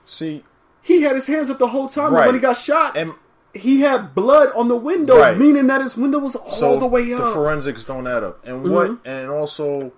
See, 0.07 0.43
he 0.81 1.03
had 1.03 1.15
his 1.15 1.27
hands 1.27 1.49
up 1.51 1.59
the 1.59 1.69
whole 1.69 1.87
time. 1.89 2.13
Right. 2.15 2.27
When 2.27 2.35
he 2.35 2.41
got 2.41 2.57
shot, 2.57 2.97
and 2.97 3.13
he 3.55 3.81
had 3.81 4.15
blood 4.15 4.51
on 4.55 4.69
the 4.69 4.77
window, 4.77 5.19
Right. 5.19 5.37
meaning 5.37 5.67
that 5.67 5.81
his 5.83 5.97
window 5.97 6.19
was 6.19 6.35
all 6.37 6.51
so 6.53 6.79
the 6.79 6.87
way 6.87 7.13
up. 7.13 7.21
the 7.21 7.31
forensics 7.33 7.85
don't 7.85 8.07
add 8.07 8.23
up. 8.25 8.45
And 8.47 8.65
Mm-hmm. 8.65 8.73
what? 8.75 8.99
And 9.05 9.31
also, 9.31 9.93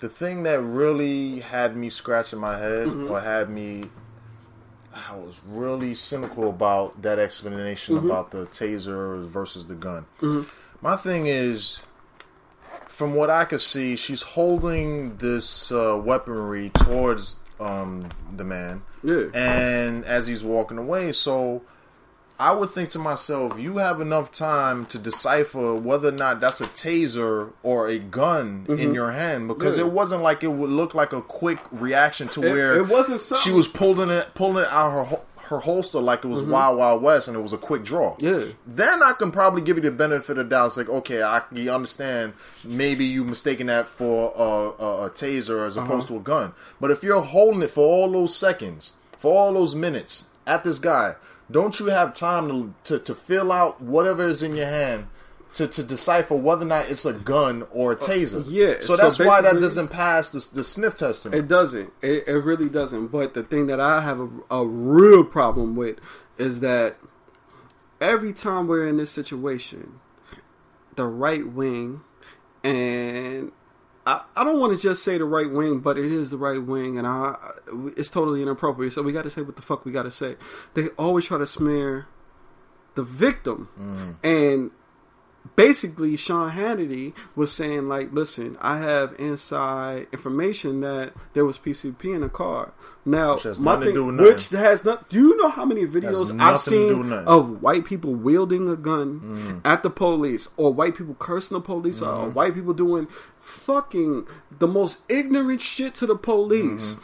the 0.00 0.08
thing 0.08 0.42
that 0.44 0.60
really 0.60 1.40
had 1.40 1.76
me 1.76 1.90
scratching 1.90 2.38
my 2.38 2.58
head, 2.58 2.86
Mm-hmm. 2.88 3.10
or 3.10 3.20
had 3.20 3.50
me, 3.50 3.84
I 4.94 5.16
was 5.16 5.40
really 5.46 5.94
cynical 5.94 6.48
about 6.48 7.02
that 7.02 7.18
explanation 7.18 7.96
Mm-hmm. 7.96 8.06
about 8.06 8.30
the 8.30 8.46
taser 8.46 9.24
versus 9.26 9.66
the 9.66 9.74
gun. 9.74 10.06
My 10.80 10.96
thing 10.96 11.26
is. 11.26 11.80
From 12.88 13.14
what 13.14 13.30
I 13.30 13.46
could 13.46 13.62
see, 13.62 13.96
she's 13.96 14.20
holding 14.20 15.16
this 15.16 15.72
uh, 15.72 15.98
weaponry 16.02 16.70
towards 16.74 17.38
um, 17.58 18.10
the 18.36 18.44
man, 18.44 18.82
Yeah. 19.02 19.24
and 19.34 20.04
as 20.04 20.26
he's 20.26 20.44
walking 20.44 20.76
away, 20.76 21.12
so 21.12 21.62
I 22.38 22.52
would 22.52 22.70
think 22.70 22.88
to 22.90 22.98
myself, 22.98 23.60
you 23.60 23.76
have 23.78 24.00
enough 24.00 24.32
time 24.32 24.86
to 24.86 24.98
decipher 24.98 25.74
whether 25.74 26.08
or 26.08 26.12
not 26.12 26.40
that's 26.40 26.60
a 26.60 26.66
taser 26.66 27.52
or 27.62 27.86
a 27.88 27.98
gun 27.98 28.66
in 28.68 28.94
your 28.94 29.12
hand 29.12 29.46
because 29.48 29.74
Mm-hmm. 29.76 29.86
Yeah. 29.86 29.90
it 29.90 29.92
wasn't 29.92 30.22
like 30.22 30.42
it 30.42 30.48
would 30.48 30.70
look 30.70 30.94
like 30.94 31.12
a 31.12 31.22
quick 31.22 31.60
reaction 31.70 32.28
to 32.28 32.42
It- 32.42 32.50
where 32.52 32.74
it 32.76 32.88
wasn't 32.88 33.20
something- 33.20 33.42
she 33.44 33.52
was 33.56 33.68
pulling 33.68 34.10
it 34.10 34.34
pulling 34.34 34.64
it 34.64 34.70
out 34.70 34.90
her 35.10 35.20
her 35.46 35.58
holster 35.60 36.00
like 36.00 36.24
it 36.24 36.28
was 36.28 36.42
Wild 36.42 36.78
Wild 36.78 37.02
West 37.02 37.28
and 37.28 37.36
it 37.36 37.40
was 37.40 37.52
a 37.52 37.58
quick 37.58 37.84
draw. 37.84 38.14
Mm-hmm. 38.16 38.26
Yeah. 38.48 38.52
Then 38.66 39.02
I 39.02 39.12
can 39.12 39.30
probably 39.30 39.60
give 39.60 39.76
you 39.76 39.82
the 39.82 39.90
benefit 39.90 40.30
of 40.30 40.36
the 40.38 40.44
doubt. 40.44 40.66
It's 40.68 40.76
like, 40.78 40.88
okay, 40.88 41.22
I 41.22 41.42
you 41.52 41.70
understand. 41.70 42.32
Maybe 42.64 43.04
you 43.04 43.22
mistaken 43.22 43.66
that 43.66 43.86
for 43.86 44.32
a, 44.34 44.82
a, 44.82 45.04
a 45.06 45.10
taser 45.10 45.66
as 45.66 45.76
opposed 45.76 46.08
Uh-huh. 46.08 46.14
to 46.14 46.20
a 46.20 46.22
gun. 46.22 46.54
But 46.80 46.90
if 46.90 47.02
you're 47.02 47.20
holding 47.20 47.60
it 47.62 47.70
for 47.70 47.84
all 47.84 48.10
those 48.10 48.34
seconds, 48.34 48.94
for 49.18 49.32
all 49.36 49.52
those 49.52 49.74
minutes 49.74 50.24
at 50.46 50.64
this 50.64 50.78
guy, 50.78 51.16
don't 51.52 51.78
you 51.78 51.86
have 51.86 52.14
time 52.14 52.48
to 52.48 52.74
to, 52.84 52.98
to 52.98 53.14
fill 53.14 53.52
out 53.52 53.80
whatever 53.80 54.26
is 54.28 54.42
in 54.42 54.54
your 54.56 54.66
hand? 54.66 55.06
To, 55.56 55.68
to 55.68 55.82
decipher 55.82 56.34
whether 56.34 56.62
or 56.62 56.68
not 56.68 56.88
it's 56.88 57.04
a 57.04 57.12
gun 57.12 57.66
or 57.72 57.92
a 57.92 57.96
taser. 57.96 58.40
Uh, 58.40 58.48
yeah, 58.48 58.74
So 58.80 58.96
so 58.96 58.96
that's 58.96 59.18
why 59.18 59.42
that 59.42 59.60
doesn't 59.60 59.88
pass 59.88 60.30
the, 60.32 60.38
the 60.54 60.64
sniff 60.64 60.94
test. 60.94 61.26
It 61.26 61.46
doesn't. 61.46 61.92
It, 62.00 62.26
it 62.26 62.38
really 62.38 62.70
doesn't. 62.70 63.08
But 63.08 63.34
the 63.34 63.42
thing 63.42 63.66
that 63.66 63.78
I 63.78 64.00
have 64.00 64.18
a, 64.18 64.30
a 64.50 64.64
real 64.64 65.24
problem 65.24 65.76
with 65.76 65.98
is 66.38 66.60
that 66.60 66.96
every 68.00 68.32
time 68.32 68.66
we're 68.66 68.88
in 68.88 68.96
this 68.96 69.10
situation, 69.10 70.00
the 70.96 71.06
right 71.06 71.46
wing, 71.46 72.00
and 72.64 73.52
I, 74.06 74.22
I 74.34 74.44
don't 74.44 74.58
want 74.58 74.72
to 74.72 74.78
just 74.82 75.04
say 75.04 75.18
the 75.18 75.24
right 75.24 75.50
wing, 75.50 75.80
but 75.80 75.96
it 75.96 76.10
is 76.10 76.30
the 76.30 76.36
right 76.36 76.62
wing, 76.62 76.98
and 76.98 77.06
I 77.06 77.36
it's 77.96 78.10
totally 78.10 78.42
inappropriate. 78.42 78.92
So 78.92 79.02
we 79.02 79.12
got 79.12 79.22
to 79.22 79.30
say 79.30 79.42
what 79.42 79.56
the 79.56 79.62
fuck 79.62 79.84
we 79.84 79.92
got 79.92 80.02
to 80.04 80.10
say. 80.10 80.36
They 80.74 80.88
always 80.98 81.26
try 81.26 81.38
to 81.38 81.46
smear 81.46 82.06
the 82.94 83.02
victim, 83.02 83.68
mm. 83.78 84.16
and 84.24 84.70
basically 85.56 86.16
Sean 86.16 86.52
Hannity 86.52 87.12
was 87.36 87.52
saying 87.52 87.88
like, 87.88 88.12
listen, 88.12 88.56
I 88.60 88.78
have 88.78 89.14
inside 89.18 90.06
information 90.12 90.80
that 90.80 91.12
there 91.34 91.44
was 91.44 91.58
PCP 91.58 92.14
in 92.14 92.20
the 92.22 92.28
car. 92.28 92.72
Now, 93.04 93.34
Which 93.34 93.42
has 93.42 93.58
my 93.60 93.74
nothing 93.74 93.80
to 93.80 93.86
thing, 93.86 93.94
do 93.94 94.04
with 94.06 94.14
nothing. 94.14 94.32
which 94.32 94.48
has 94.50 94.84
not. 94.84 95.08
Do 95.08 95.18
you 95.18 95.36
know 95.36 95.48
how 95.50 95.64
many 95.64 95.84
videos 95.86 96.38
I've 96.40 96.54
to 96.54 96.70
seen 96.70 97.12
of 97.12 97.60
white 97.60 97.84
people 97.84 98.14
wielding 98.14 98.68
a 98.68 98.76
gun 98.76 99.20
Mm-hmm. 99.20 99.58
at 99.64 99.82
the 99.82 99.90
police, 99.90 100.48
or 100.56 100.72
white 100.72 100.94
people 100.96 101.16
cursing 101.18 101.56
the 101.56 101.60
police, 101.60 102.00
or 102.00 102.06
Mm-hmm. 102.06 102.34
white 102.34 102.54
people 102.54 102.74
doing 102.74 103.08
fucking 103.40 104.26
the 104.56 104.68
most 104.68 105.00
ignorant 105.08 105.60
shit 105.60 105.94
to 105.96 106.06
the 106.06 106.16
police? 106.16 106.96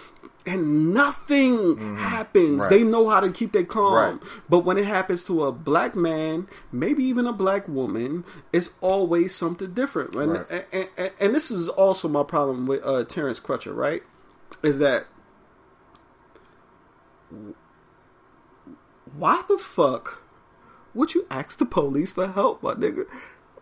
And 0.48 0.94
nothing 0.94 1.96
happens. 1.96 2.46
Mm-hmm. 2.48 2.60
Right. 2.60 2.70
They 2.70 2.82
know 2.84 3.08
how 3.08 3.20
to 3.20 3.30
keep 3.30 3.52
their 3.52 3.64
calm. 3.64 3.92
Right. 3.94 4.28
But 4.48 4.60
when 4.60 4.78
it 4.78 4.86
happens 4.86 5.24
to 5.24 5.44
a 5.44 5.52
black 5.52 5.94
man, 5.94 6.48
maybe 6.72 7.04
even 7.04 7.26
a 7.26 7.32
black 7.32 7.68
woman, 7.68 8.24
it's 8.52 8.70
always 8.80 9.34
something 9.34 9.74
different. 9.74 10.14
And, 10.14 10.32
Right. 10.32 10.66
and, 10.72 10.88
and, 10.96 11.10
and 11.20 11.34
this 11.34 11.50
is 11.50 11.68
also 11.68 12.08
my 12.08 12.22
problem 12.22 12.66
with 12.66 12.84
uh, 12.84 13.04
Terence 13.04 13.40
Crutcher, 13.40 13.74
right? 13.74 14.02
Is 14.62 14.78
that 14.78 15.06
why 19.16 19.42
the 19.48 19.58
fuck 19.58 20.22
would 20.94 21.14
you 21.14 21.26
ask 21.30 21.58
the 21.58 21.66
police 21.66 22.12
for 22.12 22.28
help, 22.28 22.62
my 22.62 22.74
nigga? 22.74 23.04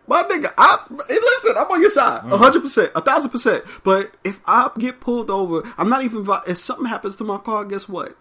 My 0.07 0.23
nigga, 0.23 0.53
I 0.57 0.79
listen. 0.89 1.55
I'm 1.57 1.69
on 1.69 1.81
your 1.81 1.89
side, 1.89 2.21
a 2.31 2.37
hundred 2.37 2.61
percent, 2.61 2.91
a 2.95 3.01
thousand 3.01 3.29
percent. 3.31 3.63
But 3.83 4.11
if 4.23 4.39
I 4.45 4.69
get 4.77 4.99
pulled 5.01 5.29
over, 5.29 5.63
I'm 5.77 5.89
not 5.89 6.03
even. 6.03 6.25
If 6.47 6.57
something 6.57 6.85
happens 6.85 7.15
to 7.17 7.23
my 7.23 7.37
car, 7.37 7.65
guess 7.65 7.89
what? 7.89 8.15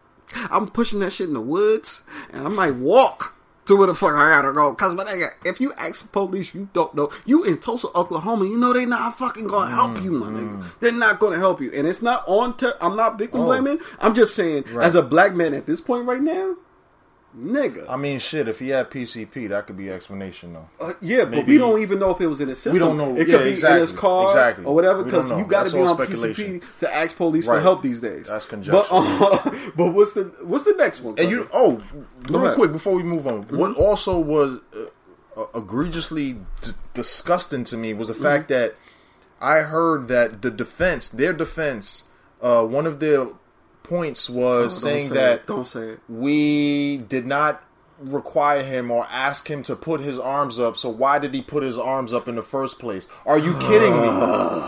I'm 0.50 0.66
pushing 0.66 0.98
that 1.00 1.12
shit 1.12 1.28
in 1.28 1.34
the 1.34 1.40
woods, 1.40 2.02
and 2.32 2.44
I 2.44 2.48
might 2.50 2.74
walk 2.74 3.34
to 3.66 3.76
where 3.76 3.86
the 3.86 3.94
fuck 3.94 4.14
I 4.14 4.30
gotta 4.30 4.52
go. 4.52 4.72
Cause 4.74 4.94
my 4.94 5.04
nigga, 5.04 5.28
if 5.44 5.60
you 5.60 5.72
ask 5.76 6.02
the 6.02 6.08
police, 6.08 6.54
you 6.54 6.68
don't 6.72 6.94
know. 6.94 7.10
You 7.24 7.44
in 7.44 7.58
Tulsa, 7.58 7.88
Oklahoma, 7.96 8.44
you 8.46 8.56
know 8.56 8.72
they 8.72 8.86
not 8.86 9.16
fucking 9.18 9.46
gonna 9.46 9.74
help 9.74 9.92
mm, 9.92 10.04
you, 10.04 10.10
my 10.12 10.26
nigga. 10.26 10.58
Mm. 10.62 10.78
They're 10.80 10.92
not 10.92 11.18
gonna 11.20 11.38
help 11.38 11.60
you, 11.60 11.70
and 11.72 11.86
it's 11.86 12.02
not 12.02 12.24
on. 12.26 12.56
Ter- 12.56 12.76
I'm 12.80 12.96
not 12.96 13.18
victim 13.18 13.42
Oh. 13.42 13.44
blaming. 13.46 13.78
I'm 14.00 14.14
just 14.14 14.34
saying, 14.34 14.64
Right. 14.72 14.84
as 14.86 14.94
a 14.96 15.02
black 15.02 15.34
man 15.34 15.54
at 15.54 15.66
this 15.66 15.80
point 15.80 16.06
right 16.06 16.20
now, 16.20 16.56
nigga. 17.38 17.84
I 17.88 17.96
mean, 17.96 18.18
shit. 18.18 18.48
If 18.48 18.58
he 18.60 18.70
had 18.70 18.90
PCP, 18.90 19.48
that 19.50 19.66
could 19.66 19.76
be 19.76 19.90
explanation 19.90 20.54
though. 20.54 20.68
Uh, 20.80 20.94
yeah, 21.00 21.24
but 21.24 21.30
Maybe- 21.30 21.52
we 21.52 21.58
don't 21.58 21.80
even 21.82 21.98
know 21.98 22.10
if 22.10 22.20
it 22.20 22.26
was 22.26 22.40
in 22.40 22.48
his 22.48 22.58
system. 22.58 22.72
We 22.72 22.78
don't 22.78 22.96
know. 22.96 23.12
It 23.14 23.24
could 23.26 23.28
Yeah, 23.28 23.44
be 23.44 23.50
exactly. 23.50 23.76
in 23.76 23.80
his 23.82 23.92
car 23.92 24.26
Exactly. 24.26 24.64
or 24.64 24.74
whatever. 24.74 25.02
Because 25.02 25.30
you 25.30 25.44
got 25.44 25.66
to 25.66 25.72
be 25.72 25.80
on. 25.82 25.96
PCP 25.96 26.62
to 26.80 26.94
ask 26.94 27.16
police 27.16 27.44
for 27.46 27.60
help 27.60 27.82
these 27.82 28.00
days. 28.00 28.28
That's 28.28 28.46
conjecture. 28.46 28.84
But, 28.90 28.94
uh, 28.94 29.50
but 29.76 29.92
what's 29.92 30.12
the 30.12 30.24
what's 30.42 30.64
the 30.64 30.74
next 30.78 31.00
one? 31.02 31.14
And 31.18 31.30
you, 31.30 31.48
oh, 31.52 31.82
real 32.30 32.44
ahead. 32.44 32.54
quick 32.56 32.72
before 32.72 32.94
we 32.94 33.02
move 33.02 33.26
on, 33.26 33.42
what 33.48 33.76
also 33.76 34.18
was 34.18 34.60
uh, 34.74 35.40
uh, 35.40 35.46
egregiously 35.54 36.34
d- 36.62 36.70
disgusting 36.94 37.64
to 37.64 37.76
me 37.76 37.92
was 37.94 38.08
the 38.08 38.14
fact 38.14 38.48
that 38.48 38.74
I 39.40 39.60
heard 39.60 40.08
that 40.08 40.40
the 40.42 40.50
defense, 40.50 41.08
their 41.10 41.32
defense, 41.34 42.04
uh, 42.40 42.64
one 42.64 42.86
of 42.86 43.00
their 43.00 43.28
points 43.88 44.28
was 44.30 44.80
saying 44.80 45.08
say 45.08 45.14
that 45.14 45.34
it. 45.40 45.46
don't 45.46 45.66
say 45.66 45.90
it. 45.90 46.00
we 46.08 46.98
did 46.98 47.26
not 47.26 47.62
require 47.98 48.62
him 48.62 48.90
or 48.90 49.06
ask 49.10 49.48
him 49.50 49.62
to 49.62 49.74
put 49.74 50.02
his 50.02 50.18
arms 50.18 50.60
up. 50.60 50.76
So 50.76 50.90
why 50.90 51.18
did 51.18 51.32
he 51.32 51.40
put 51.40 51.62
his 51.62 51.78
arms 51.78 52.12
up 52.12 52.28
in 52.28 52.34
the 52.36 52.42
first 52.42 52.78
place? 52.78 53.08
Are 53.24 53.38
you 53.38 53.54
kidding 53.58 53.90
me? 53.98 54.08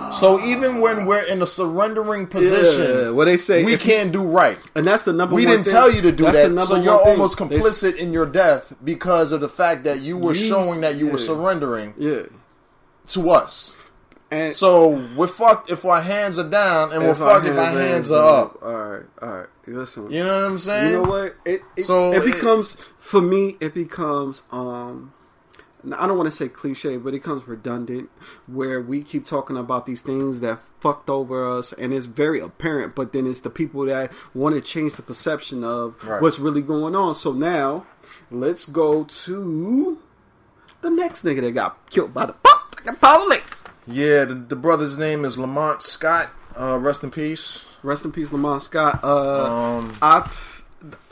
so 0.13 0.41
even 0.43 0.81
when 0.81 1.05
we're 1.05 1.25
in 1.27 1.43
a 1.43 1.47
surrendering 1.47 2.27
position, 2.27 2.91
Yeah, 3.05 3.11
what 3.11 3.27
they 3.27 3.37
say, 3.37 3.65
we 3.67 3.77
can't 3.77 4.13
do 4.13 4.23
right. 4.23 4.57
and 4.75 4.87
that's 4.87 5.03
the 5.03 5.13
number. 5.13 5.35
We 5.35 5.45
didn't 5.45 5.65
thing. 5.65 5.73
tell 5.75 5.93
you 5.93 6.01
to 6.03 6.11
do 6.13 6.25
That's 6.25 6.37
that, 6.55 6.61
so 6.63 6.77
you're 6.77 6.99
thing. 7.01 7.07
almost 7.13 7.37
They 7.39 7.45
complicit 7.45 7.97
in 7.97 8.15
your 8.15 8.25
death 8.25 8.73
because 8.83 9.31
of 9.31 9.43
the 9.43 9.49
fact 9.51 9.85
that 9.85 10.01
you 10.01 10.17
were 10.17 10.33
You- 10.33 10.49
showing 10.49 10.81
that 10.81 10.97
you 10.97 11.09
were 11.09 11.19
surrendering 11.19 11.93
Yeah, 11.99 12.23
to 13.09 13.31
us. 13.31 13.77
And 14.31 14.55
So 14.55 14.89
we're 15.17 15.27
fucked 15.27 15.71
if 15.71 15.85
our 15.85 16.01
hands 16.01 16.39
are 16.39 16.49
down, 16.49 16.93
and 16.93 17.03
we're 17.03 17.15
fucked 17.15 17.47
if 17.47 17.57
our 17.57 17.65
hands 17.65 18.11
are 18.11 18.27
up. 18.45 18.63
All 18.63 18.73
right, 18.75 19.05
all 19.23 19.29
right. 19.29 19.47
Listen, 19.67 20.11
You 20.11 20.25
know 20.25 20.41
what 20.43 20.51
I'm 20.51 20.59
saying? 20.59 20.93
You 20.93 21.03
know 21.03 21.09
what? 21.09 21.37
It, 21.45 21.63
it 21.77 21.85
So 21.85 22.13
it 22.13 22.19
it- 22.27 22.33
becomes 22.33 22.77
for 22.99 23.21
me. 23.21 23.57
It 23.61 23.75
becomes 23.75 24.43
um. 24.51 25.13
I 25.97 26.09
don't 26.09 26.17
want 26.19 26.27
to 26.29 26.35
say 26.37 26.49
cliche, 26.49 26.97
but 26.97 27.11
it 27.11 27.23
becomes 27.23 27.47
redundant 27.47 28.11
where 28.49 28.81
we 28.81 29.01
keep 29.03 29.25
talking 29.25 29.57
about 29.57 29.87
these 29.87 30.03
things 30.03 30.41
that 30.41 30.59
fucked 30.81 31.09
over 31.09 31.49
us, 31.57 31.73
and 31.73 31.95
it's 31.95 32.07
very 32.07 32.41
apparent. 32.41 32.97
But 32.97 33.13
then 33.13 33.29
it's 33.29 33.41
the 33.41 33.49
people 33.49 33.85
that 33.87 34.13
want 34.35 34.57
to 34.57 34.61
change 34.61 34.97
the 34.97 35.03
perception 35.03 35.63
of 35.63 35.95
Right. 36.05 36.21
what's 36.21 36.41
really 36.41 36.63
going 36.63 36.97
on. 36.97 37.15
So 37.15 37.33
now, 37.33 37.87
let's 38.29 38.67
go 38.67 39.05
to 39.05 39.99
the 40.81 40.91
next 40.91 41.25
nigga 41.25 41.43
that 41.43 41.53
got 41.53 41.89
killed 41.91 42.13
by 42.13 42.27
the 42.27 42.35
fucking 42.45 42.97
police. 42.97 43.63
Yeah, 43.89 44.27
the, 44.27 44.35
the 44.35 44.57
brother's 44.57 44.99
name 44.99 45.25
is 45.25 45.39
Lamont 45.39 45.81
Scott. 45.83 46.31
Uh, 46.59 46.79
rest 46.79 47.03
in 47.03 47.11
peace. 47.11 47.65
Rest 47.83 48.05
in 48.05 48.13
peace, 48.13 48.31
Lamont 48.33 48.63
Scott. 48.63 49.01
Uh, 49.03 49.79
Um, 49.79 49.93
I, 50.03 50.31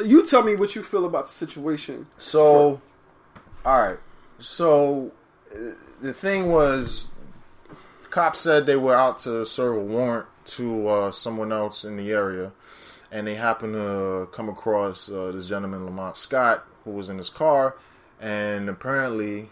you 0.04 0.26
tell 0.26 0.42
me 0.42 0.56
what 0.56 0.76
you 0.76 0.82
feel 0.82 1.06
about 1.06 1.26
the 1.26 1.32
situation. 1.32 2.06
So, 2.18 2.80
all 3.64 3.80
right. 3.82 3.98
So, 4.38 5.12
uh, 5.54 5.58
the 6.02 6.12
thing 6.12 6.52
was, 6.52 7.12
cops 8.10 8.40
said 8.40 8.66
they 8.66 8.76
were 8.76 8.94
out 8.94 9.20
to 9.20 9.46
serve 9.46 9.76
a 9.76 9.80
warrant 9.80 10.26
to 10.46 10.88
uh, 10.88 11.10
someone 11.10 11.52
else 11.52 11.84
in 11.84 11.96
the 11.96 12.12
area, 12.12 12.52
and 13.10 13.26
they 13.26 13.36
happened 13.36 13.74
to 13.74 14.28
come 14.32 14.48
across 14.50 15.08
uh, 15.08 15.30
this 15.32 15.48
gentleman, 15.48 15.84
Lamont 15.86 16.16
Scott, 16.16 16.66
who 16.84 16.90
was 16.90 17.08
in 17.08 17.16
his 17.16 17.30
car, 17.30 17.76
and 18.20 18.68
apparently, 18.68 19.48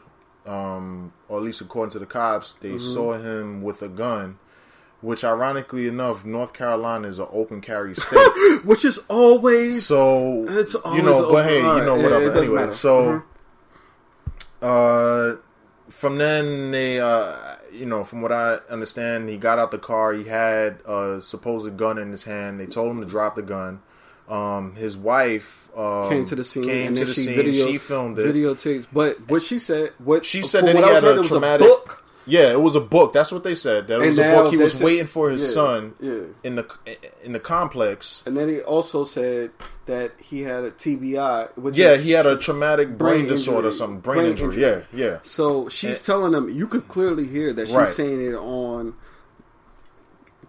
um, 0.47 1.13
or 1.29 1.39
at 1.39 1.45
least 1.45 1.61
according 1.61 1.93
to 1.93 1.99
the 1.99 2.07
cops, 2.07 2.55
they 2.55 2.79
saw 2.79 3.15
him 3.15 3.63
with 3.63 3.83
a 3.83 3.89
gun. 3.89 4.39
Which, 5.01 5.23
ironically 5.23 5.87
enough, 5.87 6.25
North 6.25 6.55
Carolina 6.55 7.09
is 7.09 7.19
an 7.19 7.27
open 7.31 7.61
carry 7.61 7.95
state. 7.95 8.65
which 8.65 8.87
is 8.87 8.97
always 9.11 9.85
So 9.85 10.47
It's 10.49 10.73
you 10.73 10.81
always 10.83 11.03
know, 11.05 11.25
open. 11.27 11.33
but 11.35 11.45
hey, 11.47 11.57
you 11.59 11.63
know, 11.85 11.97
yeah, 11.97 12.03
whatever. 12.03 12.25
doesn't 12.29 12.39
anyway, 12.45 12.61
matter. 12.61 12.73
so 12.73 13.23
uh, 14.63 15.37
from 15.91 16.19
then 16.19 16.71
they, 16.71 17.01
uh, 17.01 17.37
you 17.73 17.87
know, 17.87 18.05
from 18.05 18.23
what 18.23 18.33
I 18.33 18.57
understand, 18.71 19.29
he 19.29 19.37
got 19.37 19.59
out 19.59 19.71
the 19.71 19.79
car. 19.79 20.13
He 20.15 20.25
had 20.25 20.79
a 20.87 21.21
supposed 21.21 21.77
gun 21.77 21.99
in 21.99 22.11
his 22.11 22.25
hand. 22.25 22.59
They 22.61 22.67
told 22.67 22.91
him 22.91 23.01
to 23.01 23.07
drop 23.07 23.35
the 23.35 23.43
gun. 23.43 23.83
Um, 24.29 24.75
his 24.75 24.97
wife 24.97 25.69
um, 25.77 26.09
came 26.09 26.25
to 26.27 26.35
the 26.35 26.45
scene 26.45 26.65
Came 26.65 26.87
and 26.89 26.97
to 26.97 27.05
the 27.05 27.13
she 27.13 27.23
scene. 27.25 27.37
video 27.37 27.67
she 27.67 27.79
filmed 27.79 28.19
it. 28.19 28.35
videotapes. 28.35 28.87
But 28.93 29.29
what 29.29 29.43
she 29.43 29.59
said, 29.59 29.93
what 29.99 30.25
She 30.25 30.41
said 30.41 30.65
that 30.67 30.77
he 30.77 30.83
had 30.83 31.03
heard, 31.03 31.17
a 31.17 31.19
was 31.19 31.29
traumatic. 31.29 31.67
book. 31.67 32.01
Yeah, 32.27 32.53
it 32.53 32.61
was 32.63 32.75
a 32.75 32.81
book. 32.81 33.13
That's 33.13 33.31
what 33.31 33.45
they 33.45 33.55
said. 33.55 33.87
That 33.89 33.97
it 33.97 34.01
And 34.01 34.09
was 34.09 34.19
a 34.19 34.23
book. 34.33 34.51
He 34.51 34.57
was 34.57 34.73
said- 34.77 34.83
waiting 34.85 35.07
for 35.07 35.29
his 35.29 35.43
yeah, 35.43 35.49
son 35.51 35.95
yeah. 36.01 36.21
in 36.43 36.55
the 36.55 36.67
in 37.23 37.33
the 37.35 37.39
complex. 37.39 38.23
And 38.27 38.35
then 38.35 38.49
he 38.49 38.63
also 38.63 39.05
said 39.05 39.51
that 39.85 40.13
he 40.19 40.41
had 40.41 40.65
a 40.65 40.71
TBI. 40.71 41.51
Which 41.57 41.77
Yeah, 41.77 41.97
he 41.99 42.13
had 42.13 42.25
a 42.25 42.37
traumatic 42.39 42.97
brain, 42.97 43.25
Brain 43.25 43.29
disorder, 43.29 43.67
or 43.67 43.71
injury. 43.71 43.79
something. 43.79 44.01
Brain, 44.01 44.17
Brain 44.21 44.31
injury. 44.31 44.47
injury. 44.65 44.85
Yeah, 44.95 45.07
yeah. 45.07 45.19
So 45.23 45.69
she's 45.69 46.03
telling 46.03 46.33
him. 46.33 46.49
You 46.49 46.67
could 46.67 46.89
clearly 46.89 47.27
hear 47.27 47.53
that 47.53 47.67
she's 47.67 47.77
Right. 47.77 47.89
saying 47.89 48.25
it 48.25 48.35
on 48.37 48.95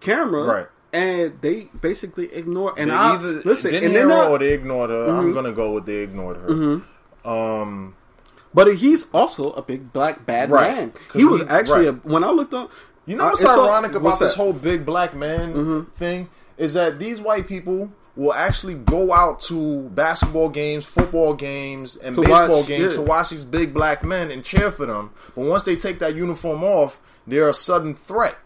camera, 0.00 0.44
Right. 0.44 0.66
And 0.96 1.32
they 1.40 1.68
basically 1.80 2.32
ignore. 2.32 2.74
And 2.78 2.90
They 2.90 2.94
I 2.94 3.14
either 3.14 3.42
listen. 3.44 3.70
didn't 3.70 3.84
And 3.84 3.92
hear 3.92 4.08
her 4.08 4.28
or 4.30 4.38
they 4.38 4.52
ignored 4.52 4.90
her. 4.90 5.06
I'm 5.14 5.32
gonna 5.34 5.52
go 5.52 5.72
with 5.74 5.86
they 5.86 5.96
ignored 5.98 6.36
her. 6.38 6.80
Um, 7.30 7.94
But 8.54 8.74
he's 8.76 9.06
also 9.12 9.52
a 9.52 9.62
big 9.62 9.92
black 9.92 10.24
bad 10.24 10.50
Right. 10.50 10.76
man. 10.76 10.92
He 11.12 11.24
was 11.24 11.42
actually 11.48 11.86
right. 11.90 12.00
a, 12.04 12.08
when 12.08 12.24
I 12.24 12.30
looked 12.30 12.54
up. 12.54 12.70
you 13.04 13.16
know 13.16 13.24
uh, 13.24 13.28
what's 13.28 13.44
all- 13.44 13.68
ironic 13.68 13.90
about 13.92 14.02
what's 14.02 14.18
this? 14.18 14.32
Mm-hmm. 14.32 14.40
whole 14.42 14.52
big 14.52 14.86
black 14.86 15.14
man 15.14 15.86
thing 15.96 16.28
is 16.56 16.72
that 16.74 16.98
these 16.98 17.20
white 17.20 17.46
people 17.46 17.90
will 18.16 18.32
actually 18.32 18.72
go 18.74 19.12
out 19.12 19.40
to 19.42 19.82
basketball 19.90 20.48
games, 20.48 20.86
football 20.86 21.34
games, 21.34 21.96
and 21.96 22.14
To 22.14 22.22
baseball 22.22 22.48
watch, 22.60 22.66
games 22.66 22.92
yeah. 22.94 22.98
to 22.98 23.02
watch 23.02 23.28
these 23.28 23.44
big 23.44 23.74
black 23.74 24.02
men 24.02 24.30
and 24.30 24.42
cheer 24.42 24.70
for 24.70 24.86
them. 24.86 25.10
But 25.34 25.44
once 25.44 25.64
they 25.64 25.76
take 25.76 25.98
that 25.98 26.14
uniform 26.14 26.64
off, 26.64 26.98
they're 27.26 27.46
a 27.48 27.52
sudden 27.54 27.94
threat. 27.94 28.36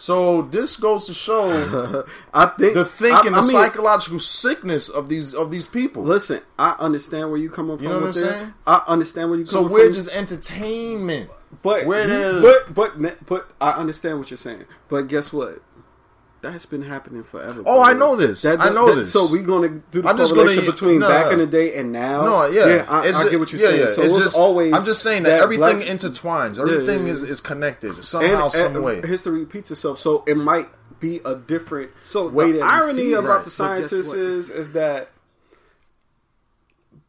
So 0.00 0.42
this 0.42 0.76
goes 0.76 1.06
to 1.06 1.14
show 1.14 2.04
I 2.32 2.46
think 2.46 2.74
the 2.74 2.84
thinking, 2.84 3.34
I, 3.34 3.38
I 3.38 3.40
the 3.40 3.46
mean, 3.48 3.50
psychological 3.50 4.20
sickness 4.20 4.88
of 4.88 5.08
these 5.08 5.34
of 5.34 5.50
these 5.50 5.66
people. 5.66 6.04
Listen, 6.04 6.40
I 6.58 6.76
understand 6.78 7.30
where 7.30 7.38
you 7.38 7.50
coming 7.50 7.76
from. 7.76 7.82
You 7.84 7.90
know 7.90 7.96
what 8.00 8.14
with 8.14 8.16
I'm 8.24 8.32
saying? 8.32 8.54
I 8.66 8.82
understand 8.86 9.30
where 9.30 9.38
you 9.40 9.46
so 9.46 9.56
coming 9.64 9.68
from. 9.68 9.70
So 9.70 9.74
we're 9.74 9.84
from. 9.86 9.94
just 9.94 10.08
entertainment. 10.10 11.30
but 11.62 11.84
we're 11.86 12.36
you- 12.36 12.40
but 12.42 12.74
but 12.96 13.26
but 13.26 13.50
I 13.60 13.72
understand 13.72 14.18
what 14.20 14.30
you're 14.30 14.38
saying. 14.38 14.64
But 14.88 15.08
guess 15.08 15.32
what? 15.32 15.62
That's 16.40 16.66
been 16.66 16.82
happening 16.82 17.24
forever. 17.24 17.64
Oh, 17.66 17.82
I 17.82 17.94
know 17.94 18.14
this. 18.14 18.44
I 18.44 18.70
know 18.70 18.94
this. 18.94 19.12
So 19.12 19.28
we're 19.30 19.42
gonna 19.42 19.80
do 19.90 20.02
the 20.02 20.08
I'm 20.08 20.16
just 20.16 20.32
gonna- 20.32 20.44
correlation 20.44 20.70
between 20.70 21.00
nah. 21.00 21.08
back 21.08 21.32
in 21.32 21.40
the 21.40 21.46
day 21.46 21.74
and 21.76 21.90
now. 21.92 22.24
No, 22.24 22.46
yeah, 22.46 22.86
I, 22.88 23.06
It's 23.08 23.18
I 23.18 23.24
ju- 23.24 23.30
get 23.30 23.40
what 23.40 23.52
you're 23.52 23.60
yeah, 23.60 23.66
saying. 23.68 23.80
Yeah. 23.80 23.86
So 23.88 24.02
it's 24.02 24.16
just, 24.16 24.36
always. 24.38 24.72
I'm 24.72 24.84
just 24.84 25.02
saying 25.02 25.24
that, 25.24 25.40
everything 25.40 25.78
black- 25.78 25.88
intertwines. 25.88 26.60
Everything 26.60 27.06
yeah, 27.06 27.12
is, 27.12 27.22
yeah. 27.24 27.28
is 27.30 27.40
connected 27.40 28.04
somehow, 28.04 28.44
and, 28.44 28.52
some 28.52 28.76
and 28.76 28.84
way. 28.84 29.00
history 29.04 29.40
repeats 29.40 29.72
itself. 29.72 29.98
So 29.98 30.22
it 30.28 30.36
might 30.36 30.68
be 31.00 31.20
a 31.24 31.34
different 31.34 31.90
So 32.04 32.28
way. 32.28 32.52
the 32.52 32.58
The 32.58 32.64
irony 32.64 33.14
Right. 33.14 33.24
about 33.24 33.44
the 33.44 33.44
But 33.44 33.44
guess 33.44 33.52
scientists 33.54 34.12
is 34.12 34.48
is 34.50 34.72
that 34.72 35.10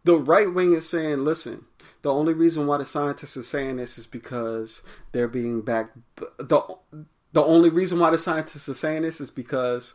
the 0.03 0.17
right 0.17 0.51
wing 0.51 0.73
is 0.73 0.89
saying, 0.89 1.23
"Listen, 1.23 1.65
the 2.01 2.11
only 2.11 2.33
reason 2.33 2.65
why 2.67 2.77
the 2.77 2.85
scientists 2.85 3.37
are 3.37 3.43
saying 3.43 3.77
this 3.77 3.97
is 3.97 4.07
because 4.07 4.81
they're 5.11 5.27
being 5.27 5.61
backed. 5.61 5.97
the 6.37 6.61
The 7.33 7.43
only 7.43 7.69
reason 7.69 7.99
why 7.99 8.09
the 8.09 8.17
scientists 8.17 8.67
are 8.69 8.73
saying 8.73 9.03
this 9.03 9.21
is 9.21 9.29
because 9.29 9.93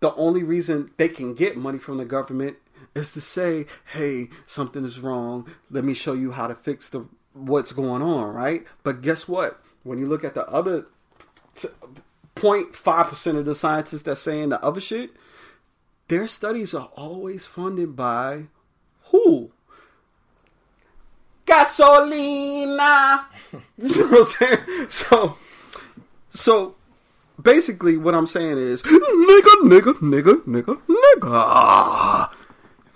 the 0.00 0.14
only 0.14 0.42
reason 0.42 0.90
they 0.96 1.08
can 1.08 1.34
get 1.34 1.56
money 1.56 1.78
from 1.78 1.98
the 1.98 2.04
government 2.04 2.56
is 2.94 3.12
to 3.12 3.20
say, 3.20 3.66
"Hey, 3.92 4.30
something 4.46 4.84
is 4.84 5.00
wrong. 5.00 5.48
Let 5.70 5.84
me 5.84 5.94
show 5.94 6.12
you 6.12 6.32
how 6.32 6.48
to 6.48 6.54
fix 6.54 6.88
the 6.88 7.06
what's 7.32 7.72
going 7.72 8.02
on." 8.02 8.34
Right? 8.34 8.66
But 8.82 9.00
guess 9.00 9.28
what? 9.28 9.62
When 9.84 9.98
you 9.98 10.06
look 10.06 10.24
at 10.24 10.34
the 10.34 10.46
other 10.48 10.86
0.5 12.34 13.08
percent 13.08 13.38
of 13.38 13.44
the 13.44 13.54
scientists 13.54 14.02
that's 14.02 14.20
saying 14.20 14.48
the 14.48 14.62
other 14.64 14.80
shit, 14.80 15.10
their 16.08 16.26
studies 16.26 16.74
are 16.74 16.90
always 16.96 17.46
funded 17.46 17.94
by 17.94 18.46
who? 19.04 19.52
Gasolina. 21.46 23.24
you 23.78 23.88
know 23.96 24.08
what 24.08 24.18
I'm 24.18 24.24
saying? 24.24 24.88
So, 24.88 25.36
so 26.34 26.74
basically, 27.40 27.96
what 27.96 28.14
I'm 28.14 28.26
saying 28.26 28.58
is, 28.58 28.82
nigga, 28.82 29.54
nigga, 29.64 29.92
nigga, 30.00 30.42
nigga, 30.44 30.80
nigga, 30.88 32.30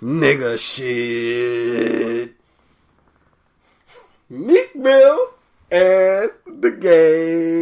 nigga, 0.01 0.57
shit. 0.59 2.33
Meek 4.29 4.75
Mill 4.75 5.29
and 5.71 6.31
the 6.45 6.71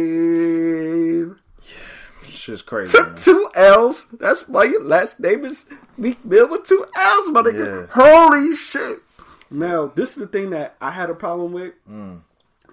game. 0.06 1.38
Yeah, 1.62 2.28
shit's 2.28 2.62
crazy. 2.62 2.98
man. 3.00 3.14
two 3.16 3.48
L's. 3.54 4.08
That's 4.10 4.48
why 4.48 4.64
your 4.64 4.82
last 4.82 5.20
name 5.20 5.44
is 5.44 5.66
Meek 5.96 6.24
Mill 6.24 6.48
with 6.50 6.64
two 6.64 6.84
L's, 6.96 7.30
my 7.30 7.42
nigga. 7.42 7.86
Yeah. 7.86 7.92
Holy 7.92 8.56
shit. 8.56 8.98
Now, 9.50 9.86
this 9.94 10.10
is 10.10 10.16
the 10.16 10.26
thing 10.26 10.50
that 10.50 10.74
I 10.80 10.90
had 10.90 11.08
a 11.10 11.14
problem 11.14 11.52
with 11.52 11.74
Mm. 11.88 12.22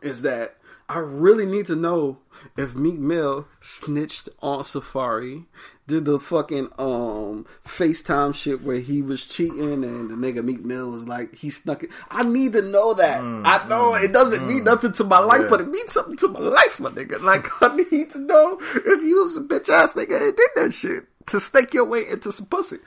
is 0.01 0.23
that 0.23 0.55
I 0.89 0.99
really 0.99 1.45
need 1.45 1.65
to 1.67 1.75
know 1.75 2.19
if 2.57 2.75
Meek 2.75 2.99
Mill 2.99 3.47
snitched 3.61 4.27
on 4.41 4.59
Safaree, 4.63 5.45
did 5.87 6.05
the 6.05 6.19
fucking 6.19 6.69
um 6.77 7.45
FaceTime 7.65 8.35
shit 8.35 8.61
where 8.61 8.79
he 8.79 9.01
was 9.01 9.25
cheating 9.25 9.83
and 9.83 10.09
the 10.09 10.15
nigga 10.15 10.43
Meek 10.43 10.63
Mill 10.63 10.91
was 10.91 11.07
like 11.07 11.35
he 11.35 11.49
snuck 11.49 11.83
it. 11.83 11.89
I 12.11 12.23
need 12.23 12.53
to 12.53 12.61
know 12.61 12.93
that. 12.95 13.21
I 13.21 13.65
know 13.67 13.95
it 13.95 14.11
doesn't 14.13 14.45
mean 14.47 14.65
nothing 14.65 14.91
to 14.93 15.03
my 15.03 15.19
life, 15.19 15.39
Mm. 15.41 15.43
Yeah. 15.43 15.49
but 15.49 15.61
it 15.61 15.67
means 15.69 15.91
something 15.91 16.17
to 16.17 16.27
my 16.27 16.39
life, 16.39 16.79
my 16.79 16.89
nigga. 16.89 17.21
Like 17.21 17.47
I 17.61 17.75
need 17.91 18.11
to 18.11 18.19
know 18.19 18.59
if 18.61 19.01
you 19.03 19.23
was 19.23 19.37
a 19.37 19.41
bitch 19.41 19.69
ass 19.69 19.93
nigga 19.93 20.21
and 20.21 20.35
did 20.35 20.49
that 20.55 20.73
shit 20.73 21.05
to 21.27 21.39
stake 21.39 21.73
your 21.73 21.85
way 21.85 22.07
into 22.09 22.31
some 22.31 22.45
pussy. 22.47 22.77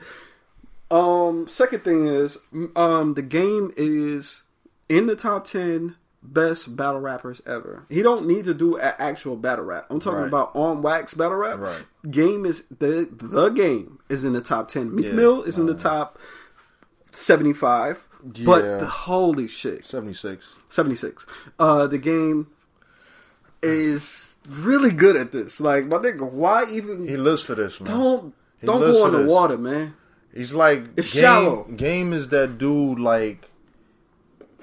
Um, 0.89 1.47
second 1.49 1.81
thing 1.83 2.07
is, 2.07 2.37
um, 2.75 3.15
the 3.15 3.21
game 3.21 3.71
is 3.75 4.43
in 4.87 5.07
the 5.07 5.15
top 5.15 5.45
ten 5.45 5.95
best 6.23 6.75
battle 6.75 6.99
rappers 6.99 7.41
ever. 7.45 7.83
He 7.89 8.01
don't 8.01 8.27
need 8.27 8.45
to 8.45 8.53
do 8.53 8.75
an 8.77 8.93
actual 8.97 9.35
battle 9.35 9.65
rap. 9.65 9.85
I'm 9.89 9.99
talking 9.99 10.19
Right. 10.19 10.27
about 10.27 10.51
on 10.55 10.81
wax 10.81 11.13
battle 11.13 11.37
rap. 11.37 11.59
Right. 11.59 11.85
Game 12.09 12.45
is 12.45 12.63
the 12.79 13.07
the 13.11 13.49
game 13.49 13.99
is 14.09 14.23
in 14.23 14.33
the 14.33 14.41
top 14.41 14.67
ten. 14.67 14.93
Meek 14.93 15.05
Yeah. 15.07 15.11
Mill 15.13 15.43
is 15.43 15.57
in 15.57 15.65
the 15.67 15.75
top 15.75 16.17
seventy 17.11 17.53
five. 17.53 18.03
But 18.45 18.79
the, 18.79 18.85
holy 18.87 19.47
shit, 19.47 19.85
Seventy 19.85 20.13
six. 20.13 20.53
76. 20.69 21.25
Uh, 21.59 21.85
the 21.87 21.99
game 21.99 22.47
is 23.61 24.35
really 24.49 24.91
good 24.91 25.15
at 25.15 25.31
this. 25.31 25.59
Like, 25.61 25.85
my 25.85 25.97
nigga, 25.97 26.29
why 26.29 26.65
even 26.71 27.07
He 27.07 27.15
lives 27.15 27.43
for 27.43 27.55
this, 27.55 27.79
man. 27.79 27.89
don't 27.97 28.33
He 28.59 28.67
don't 28.67 28.79
go 28.81 29.05
in 29.05 29.11
the 29.13 29.19
this. 29.19 29.27
water, 29.29 29.57
man? 29.57 29.93
He's 30.33 30.53
like 30.53 30.83
It's 30.97 31.13
game, 31.13 31.21
shallow. 31.23 31.63
Game 31.75 32.11
is 32.13 32.29
that 32.29 32.57
dude 32.57 32.99
like 32.99 33.49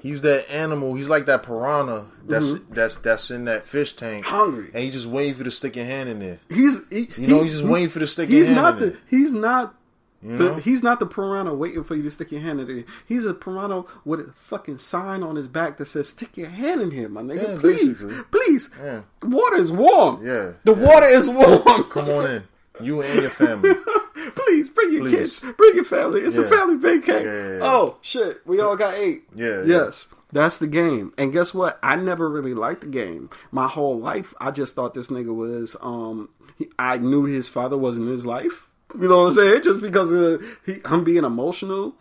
he's 0.05 0.21
that 0.21 0.49
animal. 0.51 0.93
He's 0.93 1.09
like 1.09 1.25
that 1.25 1.43
piranha 1.43 2.05
that's 2.27 2.53
that's 2.69 2.95
that's 2.97 3.31
in 3.31 3.45
that 3.45 3.65
fish 3.65 3.93
tank, 3.93 4.25
Mm-hmm. 4.25 4.35
Hungry. 4.35 4.69
and 4.73 4.83
he's 4.83 4.93
just 4.93 5.07
waiting 5.07 5.33
for 5.33 5.39
you 5.39 5.43
to 5.45 5.51
stick 5.51 5.75
your 5.75 5.85
hand 5.85 6.09
in 6.09 6.19
there. 6.19 6.39
He's 6.49 6.77
he, 6.89 7.09
You 7.17 7.27
know, 7.27 7.37
he- 7.37 7.43
he's 7.43 7.51
just 7.53 7.63
he- 7.65 7.69
waiting 7.69 7.89
for 7.89 7.99
the 7.99 8.07
stick 8.07 8.29
He's 8.29 8.47
your 8.49 8.55
hand 8.55 8.63
not 8.63 8.73
in 8.75 8.79
the 8.79 8.85
there. 8.91 8.99
he's 9.09 9.33
not 9.33 9.75
You 10.21 10.37
the, 10.37 10.53
he's 10.61 10.81
not 10.83 10.99
the 10.99 11.05
piranha 11.05 11.53
waiting 11.53 11.83
for 11.83 11.95
you 11.95 12.03
to 12.03 12.11
stick 12.11 12.31
your 12.31 12.41
hand 12.41 12.59
in 12.61 12.67
there. 12.67 12.83
He's 13.07 13.25
a 13.25 13.33
piranha 13.33 13.83
with 14.05 14.19
a 14.21 14.31
fucking 14.33 14.77
sign 14.79 15.21
on 15.23 15.35
his 15.35 15.47
back 15.47 15.77
that 15.77 15.85
says 15.87 16.09
"Stick 16.09 16.35
your 16.37 16.49
hand 16.49 16.81
in 16.81 16.91
here, 16.91 17.09
my 17.09 17.21
nigga. 17.21 17.53
Yeah, 17.53 17.59
please, 17.59 18.01
basically. 18.03 18.23
please. 18.31 18.69
Yeah. 18.81 19.01
Water 19.23 19.55
is 19.57 19.71
warm. 19.71 20.25
Yeah, 20.25 20.53
the 20.63 20.73
yeah. 20.75 20.87
water 20.87 21.05
is 21.07 21.29
warm. 21.29 21.83
Come 21.91 22.09
on 22.09 22.25
in, 22.31 22.43
you 22.81 23.01
and 23.01 23.21
your 23.21 23.29
family. 23.29 23.73
Please 24.35 24.69
bring 24.69 24.93
your 24.93 25.01
Please. 25.03 25.39
kids, 25.39 25.53
bring 25.57 25.75
your 25.75 25.83
family. 25.85 26.21
It's 26.21 26.37
a 26.37 26.47
family 26.47 26.77
vacation. 26.77 27.25
Yeah, 27.25 27.33
yeah, 27.33 27.53
yeah. 27.53 27.59
Oh 27.61 27.97
shit, 28.01 28.45
we 28.45 28.59
all 28.59 28.75
got 28.75 28.93
eight. 28.95 29.23
Yeah, 29.35 29.63
Yes, 29.65 30.07
that's 30.31 30.57
the 30.57 30.67
game. 30.67 31.13
And 31.17 31.31
guess 31.33 31.53
what? 31.53 31.77
I 31.83 31.95
never 31.95 32.29
really 32.29 32.53
liked 32.53 32.81
the 32.81 32.87
game. 32.87 33.29
My 33.51 33.67
whole 33.67 33.99
life, 33.99 34.33
I 34.39 34.51
just 34.51 34.75
thought 34.75 34.93
this 34.93 35.07
nigga 35.07 35.33
was. 35.35 35.75
Um, 35.81 36.29
he, 36.57 36.67
I 36.79 36.97
knew 36.97 37.25
his 37.25 37.49
father 37.49 37.77
wasn't 37.77 38.07
in 38.07 38.11
his 38.11 38.25
life. 38.25 38.67
You 38.99 39.09
know 39.09 39.23
what 39.23 39.29
I'm 39.29 39.33
saying? 39.35 39.63
Just 39.63 39.81
because 39.81 40.11
of 40.11 40.41
he, 40.65 40.77
I'm 40.85 41.03
being 41.03 41.23
emotional, 41.25 41.95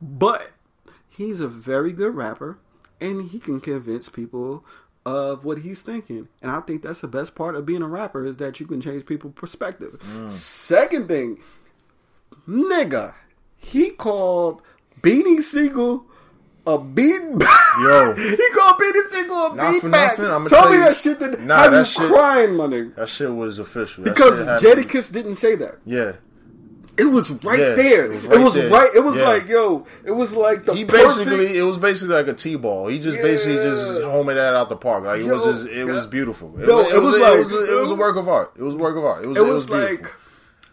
but 0.00 0.52
he's 1.08 1.40
a 1.40 1.48
very 1.48 1.92
good 1.92 2.14
rapper, 2.14 2.58
and 3.00 3.30
he 3.30 3.38
can 3.40 3.60
convince 3.60 4.08
people 4.08 4.64
of 5.06 5.44
what 5.44 5.58
he's 5.58 5.80
thinking. 5.80 6.28
And 6.42 6.50
I 6.50 6.60
think 6.60 6.82
that's 6.82 7.00
the 7.00 7.08
best 7.08 7.34
part 7.34 7.54
of 7.56 7.64
being 7.64 7.82
a 7.82 7.88
rapper 7.88 8.24
is 8.26 8.36
that 8.38 8.60
you 8.60 8.66
can 8.66 8.80
change 8.80 9.06
people's 9.06 9.32
perspective. 9.34 9.98
Second 10.28 11.08
thing, 11.08 11.38
nigga, 12.48 13.14
he 13.56 13.90
called 13.90 14.62
Beanie 15.02 15.42
Sigel 15.42 16.04
a 16.66 16.78
beat 16.78 17.04
Yo. 17.20 18.14
he 18.18 18.50
called 18.50 18.78
Beanie 18.78 19.08
Sigel 19.10 19.46
a 19.46 19.54
Not 19.54 19.70
beat 19.72 19.80
for 19.80 19.88
back. 19.90 20.18
nothing, 20.18 20.48
Tell 20.48 20.62
tell 20.62 20.70
me 20.70 20.76
you- 20.78 20.84
that 20.84 20.96
shit 20.96 21.18
that 21.20 21.40
Nah, 21.40 21.58
had 21.62 21.72
that 21.72 21.78
you 21.78 21.84
shit- 22.02 22.10
crying, 22.12 22.54
my 22.56 22.66
nigga. 22.66 22.94
That 22.96 23.08
shit 23.08 23.34
was 23.34 23.58
official. 23.58 24.04
That 24.04 24.14
Because 24.14 24.46
Jadakiss 24.46 25.12
didn't 25.12 25.36
say 25.36 25.54
that. 25.56 25.76
yeah, 25.86 26.12
It 26.98 27.04
was 27.04 27.30
right 27.44 27.58
Yeah, 27.58 27.74
there. 27.74 28.04
it 28.06 28.10
was 28.12 28.24
It 28.24 28.28
right 28.30 28.38
was 28.44 28.56
right. 28.70 28.90
It 28.94 29.00
was 29.04 29.16
Yeah. 29.16 29.28
like, 29.28 29.48
yo, 29.48 29.86
it 30.04 30.10
was 30.10 30.32
like 30.34 30.64
the 30.64 30.74
he 30.74 30.84
perfect- 30.84 31.16
basically 31.30 31.56
it 31.56 31.62
was 31.62 31.78
basically 31.78 32.16
like 32.16 32.26
a 32.28 32.34
t-ball. 32.34 32.88
He 32.88 32.98
just 32.98 33.22
basically 33.22 33.54
just 33.56 34.00
Yeah. 34.02 34.10
homed 34.10 34.28
that 34.30 34.54
out 34.54 34.68
the 34.68 34.76
park. 34.76 35.04
Like 35.04 35.20
it 35.20 35.24
was 35.26 35.44
just 35.44 35.66
it 35.68 35.84
was 35.84 35.94
yeah. 36.04 36.10
beautiful. 36.10 36.52
It, 36.60 36.66
Yo, 36.66 36.76
was, 36.82 36.92
it 36.92 37.00
was 37.02 37.16
a- 37.16 37.20
like- 37.20 37.34
it 37.34 37.38
was 37.38 37.52
a, 37.52 37.76
it 37.76 37.80
was 37.80 37.90
a 37.92 37.94
work 37.94 38.16
of 38.16 38.28
art. 38.28 38.52
It 38.58 38.62
was 38.62 38.74
a 38.74 38.78
work 38.78 38.96
of 38.96 39.04
art. 39.04 39.24
It 39.24 39.28
was 39.28 39.36
It 39.38 39.40
it 39.40 39.44
was, 39.44 39.52
was, 39.54 39.66
beautiful. 39.66 40.12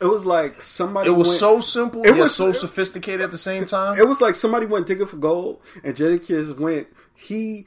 It 0.02 0.06
was 0.06 0.26
like 0.26 0.62
somebody. 0.62 1.10
it 1.10 1.14
was 1.14 1.28
went- 1.30 1.40
so 1.40 1.60
simple. 1.60 2.02
It 2.06 2.16
was 2.16 2.36
so 2.36 2.52
sophisticated 2.52 3.22
at 3.22 3.32
the 3.32 3.38
same 3.38 3.66
time. 3.66 3.98
It 3.98 4.08
was 4.08 4.22
like 4.22 4.36
somebody 4.36 4.66
went 4.66 4.88
digging 4.88 5.08
for 5.08 5.18
gold, 5.18 5.62
and 5.84 5.96
Jadakiss 5.96 6.58
went. 6.60 6.88
He 7.14 7.66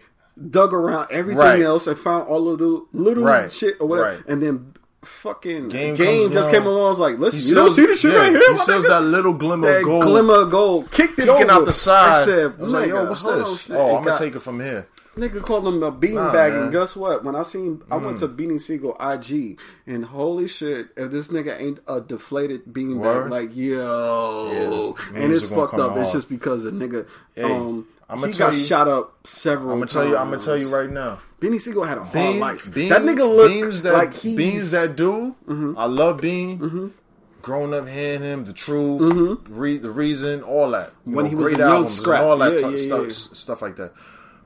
dug 0.50 0.72
around 0.72 1.08
everything 1.10 1.38
Right. 1.38 1.62
else 1.62 1.86
and 1.86 1.98
found 1.98 2.28
all 2.28 2.48
of 2.52 2.58
the 2.58 2.82
little 2.92 3.24
Right. 3.24 3.50
shit 3.52 3.76
or 3.80 3.88
whatever, 3.88 4.08
Right. 4.10 4.20
and 4.28 4.40
then 4.42 4.74
fucking 5.04 5.68
Game 5.68 5.94
game, 5.94 6.30
just 6.32 6.50
along. 6.50 6.52
came 6.60 6.66
along. 6.66 6.80
and 6.80 6.88
was 6.90 6.98
like, 6.98 7.18
listen, 7.18 7.40
He 7.40 7.48
you 7.48 7.54
don't 7.54 7.70
see 7.70 7.86
the 7.86 7.96
shit 7.96 8.12
yeah, 8.12 8.18
right 8.18 8.30
here. 8.30 8.52
He 8.52 8.58
sells 8.58 8.84
nigga? 8.84 8.88
that 8.88 9.00
little 9.02 9.32
glimmer 9.32 9.66
that 9.68 9.78
of 9.78 9.84
gold. 9.84 10.02
glimmer 10.02 10.34
of 10.42 10.50
gold, 10.50 10.90
kicked 10.90 11.18
it 11.18 11.26
Peeking 11.28 11.30
over. 11.44 11.50
out 11.52 11.64
the 11.66 11.72
side. 11.72 12.22
I 12.22 12.24
said, 12.24 12.54
I 12.58 12.62
was 12.62 12.72
like, 12.72 12.88
yo, 12.88 12.96
"Nigga, 13.04 13.08
what's 13.08 13.24
on, 13.24 13.38
this? 13.38 13.70
Oh, 13.70 13.96
I'm 13.96 14.04
gonna 14.04 14.18
take 14.18 14.34
it 14.34 14.40
from 14.40 14.60
here. 14.60 14.86
Nigga 15.18 15.42
called 15.42 15.66
him 15.66 15.82
a 15.82 15.90
beanbag, 15.90 16.14
Nah, 16.14 16.44
and. 16.44 16.54
Mm. 16.68 16.72
guess 16.72 16.94
what? 16.96 17.24
When 17.24 17.34
I 17.34 17.42
seen, 17.42 17.82
I 17.90 17.96
went 17.96 18.18
to 18.20 18.28
Beanie 18.28 18.60
Sigel 18.60 18.96
IG, 19.00 19.58
and 19.86 20.04
holy 20.04 20.46
shit, 20.48 20.88
if 20.96 21.10
this 21.10 21.28
nigga 21.28 21.58
ain't 21.60 21.80
a 21.88 22.00
deflated 22.00 22.66
beanbag, 22.72 23.28
like 23.30 23.54
yo, 23.56 24.94
Yeah. 25.12 25.20
and 25.22 25.32
it's 25.32 25.46
fucked 25.46 25.74
up. 25.74 25.96
It's 25.96 26.12
just 26.12 26.28
because 26.28 26.62
the 26.62 26.70
nigga, 26.70 27.06
Hey, 27.34 27.42
um, 27.42 27.86
I'ma 28.08 28.28
he 28.28 28.32
got 28.32 28.54
you- 28.54 28.60
shot 28.60 28.88
up 28.88 29.26
several. 29.26 29.72
I'm 29.72 29.78
gonna 29.78 29.86
tell 29.90 30.06
you. 30.06 30.16
I'm 30.16 30.30
gonna 30.30 30.42
tell 30.42 30.56
you 30.56 30.74
right 30.74 30.90
now. 30.90 31.18
Beanie 31.40 31.60
Sigel 31.60 31.84
had 31.84 31.98
a 31.98 32.02
hard 32.02 32.12
Bean, 32.14 32.40
life. 32.40 32.72
Bean, 32.72 32.88
that 32.90 33.02
nigga 33.02 33.28
looked 33.36 33.52
Beans 33.54 33.82
that, 33.82 33.92
like 33.94 34.12
he's 34.14 34.36
Beans 34.36 34.70
that 34.72 34.96
dude. 34.96 35.34
I 35.76 35.86
love 35.86 36.20
Bean. 36.20 36.92
Growing 37.40 37.72
up 37.72 37.88
hearing 37.88 38.22
him, 38.22 38.44
the 38.44 38.52
truth, 38.52 39.46
re- 39.48 39.78
the 39.78 39.90
reason, 39.90 40.42
all 40.42 40.70
that. 40.72 40.90
You 41.06 41.14
When 41.16 41.24
know, 41.24 41.28
he 41.30 41.34
was 41.36 41.52
a 41.52 41.56
young 41.56 41.86
scrap. 41.86 42.22
all 42.22 42.36
that 42.38 42.54
Yeah, 42.54 42.58
tu- 42.58 42.70
yeah, 42.72 42.76
stuff, 42.86 43.02
yeah. 43.04 43.08
stuff 43.32 43.62
like 43.62 43.76
that. 43.76 43.92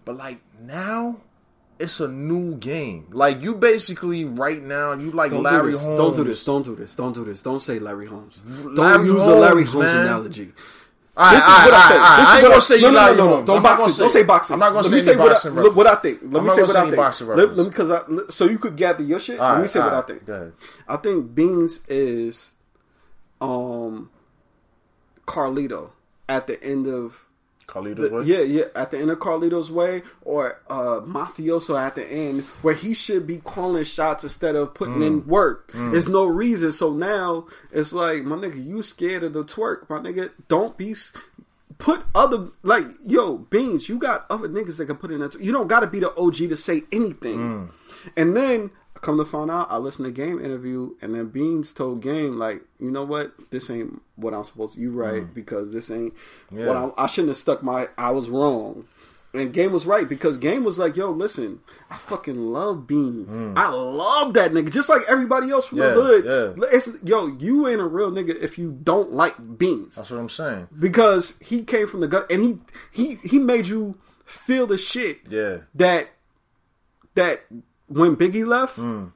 But 0.04 0.16
like 0.16 0.40
now, 0.60 1.20
it's 1.78 2.00
a 2.00 2.08
new 2.08 2.56
game. 2.56 3.06
Like 3.12 3.42
you 3.42 3.54
basically 3.54 4.24
right 4.24 4.62
now, 4.62 4.92
you 4.92 5.10
like 5.10 5.30
Don't 5.30 5.42
Larry 5.42 5.72
do 5.72 5.78
Holmes. 5.78 5.98
Don't 5.98 6.16
do 6.16 6.24
this. 6.24 6.44
Don't 6.44 6.62
do 6.64 6.74
this. 6.76 6.94
Don't 6.94 7.12
do 7.12 7.24
this. 7.24 7.42
Don't 7.42 7.60
say 7.60 7.78
Larry 7.78 8.06
Holmes. 8.06 8.40
Don't 8.40 8.74
Larry 8.76 9.06
use 9.06 9.24
a 9.26 9.30
Larry 9.30 9.54
Holmes, 9.62 9.72
Holmes 9.72 9.86
man. 9.86 10.06
analogy. 10.06 10.52
Right, 11.14 11.34
This 11.34 11.42
is 11.42 11.48
right, 11.48 11.64
what 11.66 11.74
I 11.74 11.76
all 11.76 11.88
say. 11.88 11.94
right, 11.98 12.00
all 12.00 12.08
right. 12.08 12.16
This 12.20 12.28
I 12.28 12.34
ain't 12.36 12.42
what 12.42 12.48
gonna 12.48 12.54
I- 12.54 12.58
say 12.60 12.80
no, 12.80 12.86
you 12.86 12.92
no, 12.94 13.00
Larry 13.00 13.16
no, 13.16 13.24
no, 13.24 13.30
Holmes. 13.34 13.46
Don't 13.46 13.62
box 13.62 13.82
it. 13.96 13.98
Don't 14.00 14.10
say 14.10 14.22
boxing. 14.24 14.54
I'm 14.54 14.60
not 14.60 14.66
gonna 14.72 14.82
Let 14.88 14.90
say 14.90 15.00
say 15.00 15.16
what 15.16 15.28
boxing 15.28 15.52
I, 15.52 15.54
reference. 15.56 15.76
what 15.76 15.86
I 15.86 15.94
think. 15.96 16.18
Let 16.22 16.26
I'm 16.26 16.32
me 16.32 16.40
not 16.46 16.54
say 16.54 16.62
what 16.62 16.70
say 16.70 16.78
I 16.78 16.82
think. 16.84 16.96
boxing 16.96 17.26
Let, 17.28 17.36
let 17.36 17.56
me 17.58 17.64
because 17.64 17.90
I 17.90 18.00
so 18.30 18.44
you 18.46 18.58
could 18.58 18.76
gather 18.76 19.02
your 19.02 19.20
shit. 19.20 19.38
Let 19.38 19.60
me 19.60 19.68
say 19.68 19.80
what 19.80 19.92
I 19.94 20.00
think. 20.02 20.22
I 20.88 20.96
think 20.96 21.34
Beans 21.34 21.80
is 21.86 22.54
um 23.42 24.08
Carlito 25.26 25.90
at 26.28 26.46
the 26.46 26.62
end 26.62 26.86
of 26.86 27.26
Carlito's 27.72 28.11
the- 28.11 28.16
way? 28.16 28.24
yeah, 28.24 28.40
yeah, 28.40 28.64
at 28.76 28.90
the 28.90 28.98
end 28.98 29.11
of 29.11 29.18
Carlito's 29.18 29.70
way, 29.70 30.02
or 30.22 30.61
uh, 30.68 31.00
mafioso 31.00 31.80
at 31.80 31.94
the 31.94 32.06
end, 32.06 32.42
where 32.62 32.74
he 32.74 32.92
should 32.94 33.26
be 33.26 33.38
calling 33.38 33.85
shots 33.85 34.22
instead 34.24 34.54
of 34.56 34.74
putting 34.74 34.96
Mm. 34.98 35.06
in 35.06 35.26
work. 35.26 35.70
There's 35.72 36.08
no 36.08 36.24
reason. 36.26 36.70
So 36.72 36.92
now 36.92 37.46
it's 37.72 37.92
like, 37.92 38.24
my 38.24 38.37
nigga, 38.37 38.62
you 38.64 38.82
scared 38.82 39.22
of 39.24 39.32
the 39.32 39.42
twerk, 39.44 39.88
my 39.88 39.98
nigga. 39.98 40.30
Don't 40.48 40.76
be. 40.76 40.94
Put 41.78 42.02
other 42.14 42.48
like 42.62 42.85
yo 43.04 43.38
beans. 43.38 43.88
You 43.88 43.98
got 43.98 44.26
other 44.30 44.48
niggas 44.48 44.76
that 44.76 44.87
can 44.87 44.96
put 44.96 45.11
in 45.11 45.18
that. 45.20 45.35
You 45.40 45.50
don't 45.50 45.66
got 45.66 45.80
to 45.80 45.87
be 45.88 45.98
the 45.98 46.14
OG 46.16 46.37
to 46.50 46.56
say 46.56 46.82
anything. 46.92 47.38
Mm. 47.38 47.70
And 48.16 48.37
then 48.37 48.70
come 49.02 49.18
to 49.18 49.24
find 49.26 49.50
out, 49.50 49.66
I 49.70 49.76
listened 49.76 50.06
to 50.06 50.12
game 50.12 50.38
interview, 50.42 50.94
and 51.02 51.14
then 51.14 51.26
Beans 51.28 51.72
told 51.74 52.00
game 52.00 52.38
like, 52.38 52.62
you 52.80 52.90
know 52.90 53.04
what, 53.04 53.32
this 53.50 53.68
ain't 53.68 54.00
what 54.16 54.32
I'm 54.32 54.44
supposed 54.44 54.74
to. 54.74 54.80
You 54.80 54.90
right 54.92 55.22
because 55.34 55.72
this 55.72 55.90
ain't 55.90 56.14
Yeah. 56.50 56.66
what 56.68 56.76
I, 56.98 57.04
I 57.04 57.06
shouldn't 57.08 57.28
have 57.30 57.36
stuck 57.36 57.62
my. 57.62 57.88
I 57.98 58.10
was 58.12 58.30
wrong. 58.30 58.86
And 59.34 59.50
Game 59.52 59.72
was 59.72 59.86
right 59.86 60.06
because 60.06 60.36
Game 60.36 60.62
was 60.62 60.78
like, 60.78 60.94
"Yo, 60.94 61.10
listen, 61.10 61.60
I 61.90 61.96
fucking 61.96 62.36
love 62.52 62.86
Beans. 62.86 63.30
I 63.56 63.70
love 63.70 64.34
that 64.34 64.52
nigga, 64.52 64.70
just 64.70 64.90
like 64.90 65.00
everybody 65.08 65.50
else 65.50 65.68
from 65.68 65.78
Mm. 65.78 65.80
Yeah, 65.80 65.94
the 65.94 66.02
hood. 66.02 66.56
yeah. 66.60 66.64
It's, 66.70 66.88
yo, 67.02 67.28
you 67.28 67.66
ain't 67.66 67.80
a 67.80 67.86
real 67.86 68.10
nigga 68.12 68.36
if 68.42 68.58
you 68.58 68.72
don't 68.82 69.14
like 69.14 69.34
Beans 69.58 69.94
That's 69.94 70.10
what 70.10 70.20
I'm 70.20 70.28
saying. 70.28 70.68
because 70.78 71.38
he 71.40 71.64
came 71.64 71.86
from 71.88 72.00
the 72.00 72.08
gut 72.08 72.30
and 72.30 72.42
he 72.42 72.58
he 72.90 73.14
he 73.26 73.38
made 73.38 73.66
you 73.68 73.96
feel 74.26 74.66
the 74.66 74.76
shit 74.76 75.20
Yeah. 75.30 75.60
that 75.76 76.10
that 77.14 77.44
when 77.92 78.16
Biggie 78.16 78.46
left, 78.46 78.76
Mm. 78.78 79.12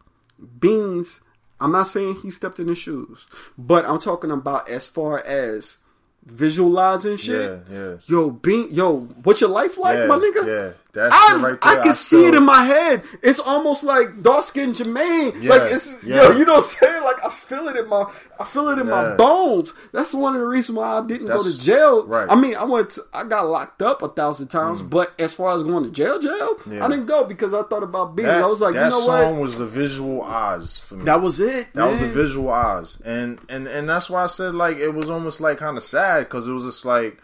Beans. 0.61 1.21
I'm 1.59 1.73
not 1.73 1.89
saying 1.89 2.17
he 2.17 2.31
stepped 2.31 2.59
in 2.59 2.69
his 2.69 2.77
shoes, 2.79 3.27
but 3.57 3.87
I'm 3.87 3.99
talking 3.99 4.31
about 4.31 4.69
as 4.69 4.87
far 4.87 5.21
as 5.25 5.79
visualizing 6.25 7.17
shit. 7.17 7.63
Yeah, 7.71 7.75
yeah. 7.79 7.97
Yo, 8.07 8.31
Bean, 8.31 8.69
yo, 8.71 8.99
what's 9.23 9.41
your 9.41 9.49
life 9.51 9.79
like, 9.79 9.97
Yeah, 9.97 10.07
my 10.07 10.19
nigga? 10.19 10.47
yeah. 10.47 10.73
That 10.97 11.13
I, 11.13 11.37
right 11.37 11.59
I 11.63 11.75
can 11.77 11.89
I 11.89 11.93
see 11.93 12.27
it 12.27 12.35
in 12.35 12.43
my 12.43 12.65
head. 12.65 13.03
It's 13.23 13.39
almost 13.39 13.85
like 13.85 14.23
dark 14.23 14.45
skin 14.45 14.73
Jermaine. 14.73 15.41
Yeah, 15.43 15.51
Like 15.51 15.73
it's 15.73 16.03
yeah. 16.03 16.23
yo, 16.31 16.39
you 16.39 16.45
know 16.47 16.55
what 16.55 16.65
I'm 16.65 16.71
saying? 16.71 17.05
Like 17.05 17.23
I 17.25 17.31
feel 17.31 17.69
it 17.69 17.77
in 17.77 17.87
my 17.89 18.11
I 18.41 18.45
feel 18.45 18.69
it 18.71 18.79
in 18.79 18.89
my 18.89 19.15
bones. 19.17 19.75
That's 19.93 20.15
one 20.15 20.35
of 20.35 20.41
the 20.41 20.47
reasons 20.47 20.79
why 20.79 20.99
I 20.99 21.07
didn't 21.07 21.27
go 21.27 21.43
to 21.43 21.59
jail. 21.59 22.07
right. 22.07 22.27
I 22.31 22.35
mean, 22.35 22.57
I 22.57 22.65
went 22.65 22.91
to, 22.91 23.03
I 23.13 23.25
got 23.25 23.47
locked 23.47 23.83
up 23.83 24.03
a 24.03 24.09
thousand 24.09 24.49
times, 24.49 24.81
but 24.83 25.13
as 25.21 25.35
far 25.35 25.55
as 25.57 25.63
going 25.63 25.85
to 25.85 25.91
jail, 25.91 26.19
jail, 26.19 26.55
Mm. 26.57 26.77
Yeah. 26.77 26.85
I 26.85 26.89
didn't 26.89 27.07
go 27.07 27.25
because 27.25 27.53
I 27.53 27.63
thought 27.65 27.83
about 27.83 28.17
being. 28.17 28.27
That, 28.29 28.43
I 28.43 28.47
was 28.47 28.61
like, 28.61 28.75
that 28.75 28.85
you 28.85 28.91
know 28.91 29.07
song 29.07 29.35
what? 29.35 29.43
was 29.43 29.59
the 29.59 29.67
visual 29.67 30.23
eyes 30.23 30.79
for 30.81 30.95
me. 30.97 31.05
That 31.05 31.21
was 31.21 31.39
it. 31.41 31.69
That 31.75 31.91
was 31.91 31.99
the 32.01 32.09
visual 32.09 32.51
eyes, 32.51 32.99
and 33.05 33.39
and 33.49 33.67
and 33.67 33.89
that's 33.89 34.09
why 34.09 34.23
I 34.23 34.27
said 34.27 34.55
like 34.55 34.79
it 34.79 34.95
was 34.95 35.11
almost 35.11 35.41
like 35.41 35.59
kind 35.59 35.77
of 35.77 35.83
sad 35.83 36.21
because 36.25 36.49
it 36.49 36.53
was 36.53 36.65
just 36.65 36.85
like 36.85 37.19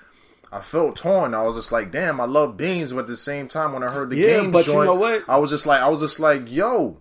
I 0.53 0.61
felt 0.61 0.97
torn. 0.97 1.33
I 1.35 1.43
was 1.45 1.57
just 1.57 1.73
like, 1.73 1.91
damn, 1.91 2.21
I 2.21 2.25
love 2.27 2.59
beans, 2.59 2.93
but 2.93 3.01
at 3.01 3.07
the 3.07 3.17
same 3.17 3.49
time, 3.49 3.73
when 3.73 3.83
I 3.83 3.91
heard 3.91 4.11
the 4.11 4.17
Yeah, 4.17 4.43
game 4.43 4.51
but 4.51 4.67
you 4.67 4.75
joint, 4.75 4.85
know 4.85 4.95
what? 4.95 5.25
I 5.27 5.38
was 5.38 5.49
just 5.51 5.65
like, 5.65 5.81
I 5.81 5.88
was 5.88 6.01
just 6.01 6.21
like, 6.21 6.43
yo. 6.53 6.99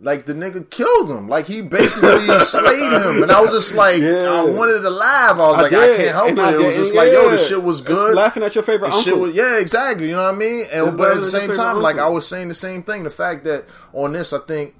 Like 0.00 0.26
the 0.26 0.32
nigga 0.34 0.68
killed 0.68 1.08
him, 1.08 1.28
like 1.28 1.46
he 1.46 1.62
basically 1.62 2.26
slayed 2.40 2.92
him, 2.92 3.22
and 3.22 3.30
I 3.30 3.40
was 3.40 3.52
just 3.52 3.76
like, 3.76 4.00
Yeah. 4.00 4.32
I 4.32 4.42
wanted 4.42 4.80
to 4.80 4.90
laugh. 4.90 5.38
I 5.38 5.46
was 5.48 5.58
like, 5.58 5.72
I 5.72 5.96
can't 5.96 6.10
help 6.10 6.28
and 6.30 6.38
it. 6.40 6.60
It 6.60 6.66
was 6.66 6.74
just 6.74 6.92
like, 6.92 7.12
yo, 7.12 7.30
the 7.30 7.38
shit 7.38 7.62
was 7.62 7.78
It's 7.78 7.86
good. 7.88 8.16
laughing 8.16 8.42
at 8.42 8.52
your 8.56 8.64
favorite 8.64 8.90
The 8.90 9.00
shit 9.00 9.12
uncle. 9.12 9.28
was, 9.28 9.36
yeah, 9.36 9.58
exactly. 9.58 10.08
You 10.08 10.16
know 10.16 10.24
what 10.24 10.34
I 10.34 10.38
mean? 10.38 10.66
And 10.72 10.88
It's 10.88 10.96
but 10.96 11.10
at 11.12 11.16
the 11.18 11.22
same 11.22 11.52
time, 11.52 11.76
like 11.82 11.98
I 11.98 12.08
was 12.08 12.26
saying 12.26 12.48
the 12.48 12.54
same 12.54 12.82
thing. 12.82 13.04
The 13.04 13.10
fact 13.10 13.44
that 13.44 13.66
on 13.92 14.12
this, 14.14 14.32
I 14.32 14.40
think 14.40 14.74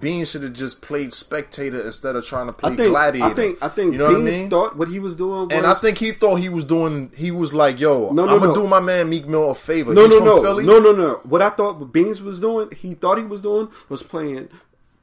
Bean 0.00 0.24
should 0.24 0.42
have 0.42 0.52
just 0.54 0.82
played 0.82 1.12
spectator 1.12 1.80
instead 1.80 2.16
of 2.16 2.26
trying 2.26 2.46
to 2.48 2.52
play 2.52 2.72
I 2.72 2.76
think, 2.76 2.88
gladiator. 2.90 3.26
I 3.26 3.34
think, 3.34 3.58
I 3.62 3.68
think, 3.68 3.92
you 3.92 3.98
know 3.98 4.08
Beans 4.08 4.24
what 4.24 4.34
I 4.34 4.36
mean. 4.38 4.50
thought 4.50 4.76
what 4.76 4.88
he 4.88 4.98
was 4.98 5.16
doing 5.16 5.48
was, 5.48 5.56
and 5.56 5.66
I 5.66 5.74
think 5.74 5.98
he 5.98 6.10
thought 6.12 6.36
he 6.36 6.48
was 6.48 6.64
doing. 6.64 7.10
He 7.16 7.30
was 7.30 7.54
like, 7.54 7.78
"Yo, 7.80 8.10
No, 8.10 8.24
no, 8.26 8.32
I'm 8.34 8.38
gonna 8.40 8.52
no. 8.52 8.62
do 8.62 8.66
my 8.66 8.80
man 8.80 9.08
Meek 9.08 9.26
Mill 9.28 9.50
a 9.50 9.54
favor. 9.54 9.94
no, 9.94 10.04
He's 10.04 10.12
no, 10.18 10.24
no, 10.24 10.42
Philly. 10.42 10.64
no, 10.64 10.78
no, 10.78 10.92
no. 10.92 11.20
What 11.24 11.42
I 11.42 11.50
thought 11.50 11.78
what 11.78 11.92
Beans 11.92 12.20
was 12.22 12.40
doing, 12.40 12.70
he 12.76 12.94
thought 12.94 13.18
he 13.18 13.24
was 13.24 13.40
doing 13.42 13.68
was 13.88 14.02
playing 14.02 14.48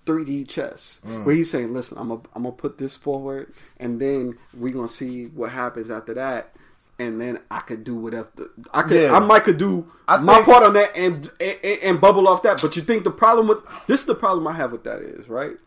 3D 0.05 0.47
chess, 0.47 0.99
Mm. 1.07 1.25
where 1.25 1.35
he's 1.35 1.49
saying, 1.49 1.73
"Listen, 1.73 1.97
I'm 1.97 2.09
gonna, 2.09 2.21
I'm 2.35 2.43
gonna 2.43 2.55
put 2.55 2.77
this 2.77 2.95
forward, 2.95 3.53
and 3.79 3.99
then 3.99 4.35
we're 4.57 4.73
gonna 4.73 4.87
see 4.89 5.25
what 5.27 5.51
happens 5.51 5.89
after 5.89 6.13
that." 6.15 6.53
And 7.01 7.19
then 7.19 7.39
I 7.49 7.61
could 7.61 7.83
do 7.83 7.95
whatever 7.95 8.29
I 8.73 8.83
could. 8.83 9.01
Yeah. 9.01 9.15
I 9.15 9.19
might 9.19 9.43
could 9.43 9.57
do 9.57 9.87
I 10.07 10.17
my 10.17 10.35
think- 10.35 10.45
part 10.45 10.63
on 10.63 10.73
that 10.73 10.95
and, 10.95 11.31
and 11.39 11.57
and 11.83 12.01
bubble 12.01 12.27
off 12.27 12.43
that. 12.43 12.61
But 12.61 12.75
you 12.75 12.81
think 12.83 13.03
the 13.03 13.11
problem 13.11 13.47
with 13.47 13.59
this 13.87 14.01
is 14.01 14.05
the 14.05 14.15
problem 14.15 14.45
I 14.47 14.53
have 14.53 14.71
with 14.71 14.83
that 14.83 15.01
is 15.01 15.27
right 15.27 15.57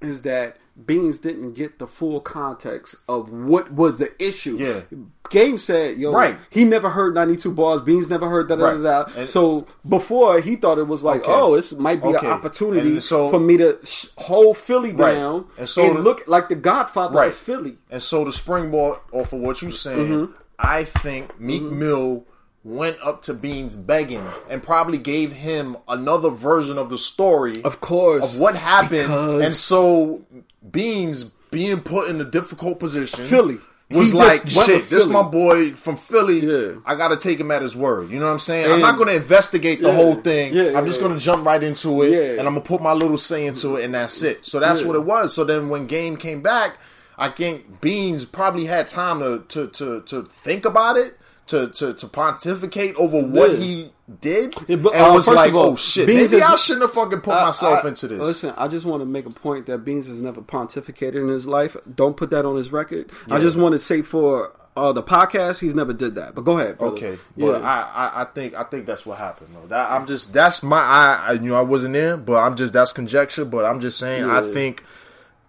is 0.00 0.22
that 0.22 0.56
Beans 0.86 1.18
didn't 1.18 1.54
get 1.54 1.80
the 1.80 1.86
full 1.88 2.20
context 2.20 2.94
of 3.08 3.30
what 3.32 3.72
was 3.72 3.98
the 3.98 4.10
issue. 4.24 4.56
Yeah. 4.56 4.82
Game 5.28 5.58
said, 5.58 5.98
yo, 5.98 6.12
Right. 6.12 6.38
he 6.50 6.62
never 6.64 6.90
heard 6.90 7.14
92 7.14 7.50
bars. 7.50 7.82
Beans 7.82 8.08
never 8.08 8.28
heard 8.30 8.48
da 8.48 8.54
da 8.54 8.64
Right. 8.70 8.80
da. 9.16 9.24
So 9.24 9.66
before 9.88 10.40
he 10.40 10.54
thought 10.54 10.78
it 10.78 10.86
was 10.86 11.02
like, 11.02 11.22
Okay. 11.22 11.32
oh, 11.34 11.56
this 11.56 11.72
might 11.72 12.00
be 12.00 12.10
Okay. 12.14 12.24
an 12.28 12.32
opportunity 12.32 13.00
so- 13.00 13.28
for 13.28 13.40
me 13.40 13.56
to 13.56 13.76
hold 14.18 14.56
Philly 14.56 14.92
Right. 14.92 15.14
down 15.14 15.34
And 15.58 15.58
and, 15.58 15.68
so 15.68 15.92
the- 15.92 15.98
look 16.00 16.22
like 16.28 16.48
the 16.48 16.54
Godfather 16.54 17.16
Right. 17.18 17.28
of 17.28 17.34
Philly. 17.34 17.78
And 17.90 18.00
so 18.00 18.24
the 18.24 18.30
springboard 18.32 19.00
off 19.10 19.32
of 19.32 19.40
what 19.40 19.60
you're 19.62 19.72
saying, 19.72 20.08
Mm-hmm. 20.08 20.32
I 20.58 20.84
think 20.84 21.40
Meek 21.40 21.62
mm-hmm. 21.62 21.78
Mill 21.78 22.24
went 22.64 22.98
up 23.02 23.22
to 23.22 23.34
Beans 23.34 23.76
begging 23.76 24.26
and 24.50 24.62
probably 24.62 24.98
gave 24.98 25.32
him 25.32 25.76
another 25.88 26.28
version 26.30 26.76
of 26.76 26.90
the 26.90 26.98
story 26.98 27.62
Of 27.64 27.80
course. 27.80 28.34
of 28.34 28.40
what 28.40 28.54
happened. 28.56 29.02
Because- 29.02 29.42
And 29.42 29.54
so 29.54 30.22
Beans 30.70 31.24
being 31.50 31.80
put 31.80 32.10
in 32.10 32.20
a 32.20 32.24
difficult 32.24 32.78
position. 32.78 33.24
Philly. 33.26 33.58
Was 33.90 34.12
He 34.12 34.18
like 34.18 34.46
shit. 34.50 34.90
This 34.90 35.06
my 35.06 35.22
boy 35.22 35.70
from 35.70 35.96
Philly. 35.96 36.40
Yeah. 36.40 36.72
I 36.84 36.94
gotta 36.94 37.16
take 37.16 37.40
him 37.40 37.50
at 37.50 37.62
his 37.62 37.74
word. 37.74 38.10
You 38.10 38.18
know 38.18 38.26
what 38.26 38.32
I'm 38.32 38.38
saying? 38.38 38.70
I'm 38.70 38.80
not 38.82 38.98
gonna 38.98 39.12
investigate 39.12 39.80
the 39.80 39.88
Yeah. 39.88 39.94
whole 39.94 40.16
thing. 40.16 40.52
Yeah, 40.52 40.76
I'm 40.76 40.84
just 40.84 41.00
yeah. 41.00 41.06
gonna 41.08 41.18
jump 41.18 41.46
right 41.46 41.62
into 41.62 42.02
it, 42.02 42.10
Yeah. 42.10 42.38
and 42.38 42.40
I'm 42.40 42.52
gonna 42.52 42.60
put 42.60 42.82
my 42.82 42.92
little 42.92 43.16
say 43.16 43.46
into 43.46 43.76
it, 43.76 43.84
and 43.86 43.94
that's 43.94 44.22
it. 44.22 44.44
So 44.44 44.60
that's 44.60 44.82
what 44.82 44.94
it 44.94 45.04
was. 45.04 45.32
So 45.32 45.42
then 45.42 45.70
when 45.70 45.86
game 45.86 46.18
came 46.18 46.42
back, 46.42 46.76
I 47.18 47.28
think 47.30 47.80
Beans 47.80 48.24
probably 48.24 48.66
had 48.66 48.88
time 48.88 49.20
to 49.20 49.44
to 49.48 49.66
to, 49.68 50.00
to 50.02 50.22
think 50.24 50.64
about 50.64 50.96
it, 50.96 51.18
to, 51.48 51.68
to 51.68 51.92
to 51.94 52.06
pontificate 52.06 52.94
over 52.96 53.20
what 53.22 53.50
Yeah. 53.52 53.56
he 53.56 53.92
did, 54.20 54.54
Yeah, 54.68 54.76
but, 54.76 54.94
and 54.94 55.06
uh, 55.10 55.12
was 55.12 55.28
like, 55.28 55.52
all, 55.52 55.72
"Oh 55.72 55.76
shit, 55.76 56.06
Beans 56.06 56.30
maybe 56.30 56.42
is- 56.42 56.48
I 56.48 56.56
shouldn't 56.56 56.82
have 56.82 56.92
fucking 56.94 57.20
put 57.20 57.34
I- 57.34 57.44
myself 57.46 57.84
I- 57.84 57.88
into 57.88 58.08
this." 58.08 58.18
Listen, 58.20 58.54
I 58.56 58.68
just 58.68 58.86
want 58.86 59.02
to 59.02 59.04
make 59.06 59.26
a 59.26 59.30
point 59.30 59.66
that 59.66 59.78
Beans 59.78 60.06
has 60.06 60.20
never 60.20 60.40
pontificated 60.40 61.16
in 61.16 61.28
his 61.28 61.46
life. 61.46 61.76
Don't 61.94 62.16
put 62.16 62.30
that 62.30 62.46
on 62.46 62.56
his 62.56 62.70
record. 62.72 63.10
I 63.30 63.38
just 63.40 63.56
want 63.58 63.72
to 63.74 63.78
say 63.78 64.02
for 64.02 64.52
uh, 64.76 64.92
the 64.92 65.02
podcast, 65.02 65.58
he's 65.58 65.74
never 65.74 65.92
did 65.92 66.14
that. 66.14 66.36
But 66.36 66.42
go 66.42 66.58
ahead. 66.58 66.78
Brother. 66.78 66.94
Okay, 66.96 67.18
Yeah. 67.36 67.46
but 67.46 67.62
I, 67.64 67.80
I, 67.94 68.20
I 68.22 68.24
think 68.26 68.54
I 68.54 68.62
think 68.62 68.86
that's 68.86 69.04
what 69.04 69.18
happened. 69.18 69.50
Though. 69.54 69.66
That 69.66 69.90
I'm 69.90 70.06
just 70.06 70.32
that's 70.32 70.62
my 70.62 70.78
I, 70.78 71.24
I 71.26 71.32
you 71.32 71.50
know 71.50 71.56
I 71.56 71.62
wasn't 71.62 71.96
in, 71.96 72.24
but 72.24 72.36
I'm 72.36 72.54
just 72.54 72.72
that's 72.72 72.92
conjecture. 72.92 73.44
But 73.44 73.64
I'm 73.64 73.80
just 73.80 73.98
saying 73.98 74.24
I 74.24 74.40
think 74.52 74.84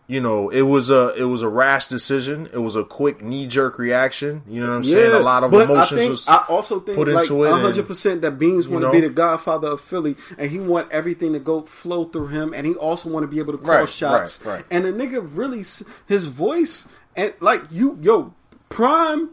you 0.09 0.19
know 0.19 0.49
it 0.49 0.63
was 0.63 0.89
a 0.89 1.13
it 1.15 1.25
was 1.25 1.43
a 1.43 1.47
rash 1.47 1.87
decision. 1.87 2.49
It 2.51 2.57
was 2.57 2.75
a 2.75 2.83
quick 2.83 3.21
knee 3.21 3.45
jerk 3.45 3.77
reaction. 3.77 4.41
You 4.49 4.61
know 4.61 4.69
what 4.69 4.75
I'm 4.77 4.83
saying? 4.83 5.15
A 5.15 5.19
lot 5.19 5.43
of 5.43 5.53
emotions 5.53 5.93
I, 5.93 5.95
think, 5.95 6.09
was 6.11 6.27
I 6.27 6.45
also 6.49 6.79
think 6.79 6.97
put 6.97 7.07
like 7.07 7.23
into 7.25 7.43
it. 7.43 7.51
and- 7.51 7.61
hundred 7.61 7.87
percent 7.87 8.21
that 8.23 8.39
Beans 8.39 8.67
want 8.67 8.83
to 8.85 8.91
be 8.91 9.01
the 9.01 9.09
Godfather 9.09 9.67
of 9.69 9.81
Philly, 9.81 10.15
and 10.37 10.49
he 10.49 10.59
want 10.59 10.91
everything 10.91 11.33
to 11.33 11.39
go 11.39 11.61
flow 11.61 12.05
through 12.05 12.27
him, 12.27 12.53
and 12.55 12.65
he 12.65 12.73
also 12.73 13.07
want 13.09 13.23
to 13.23 13.27
be 13.27 13.37
able 13.39 13.53
to 13.55 13.63
call 13.63 13.75
Right, 13.75 13.87
shots. 13.87 14.43
right, 14.45 14.55
right. 14.55 14.65
And 14.71 14.83
the 14.85 14.91
nigga 14.91 15.25
really, 15.31 15.63
his 16.07 16.25
voice 16.25 16.87
and 17.15 17.33
like 17.39 17.61
you, 17.69 17.97
yo, 18.01 18.33
Prime, 18.69 19.29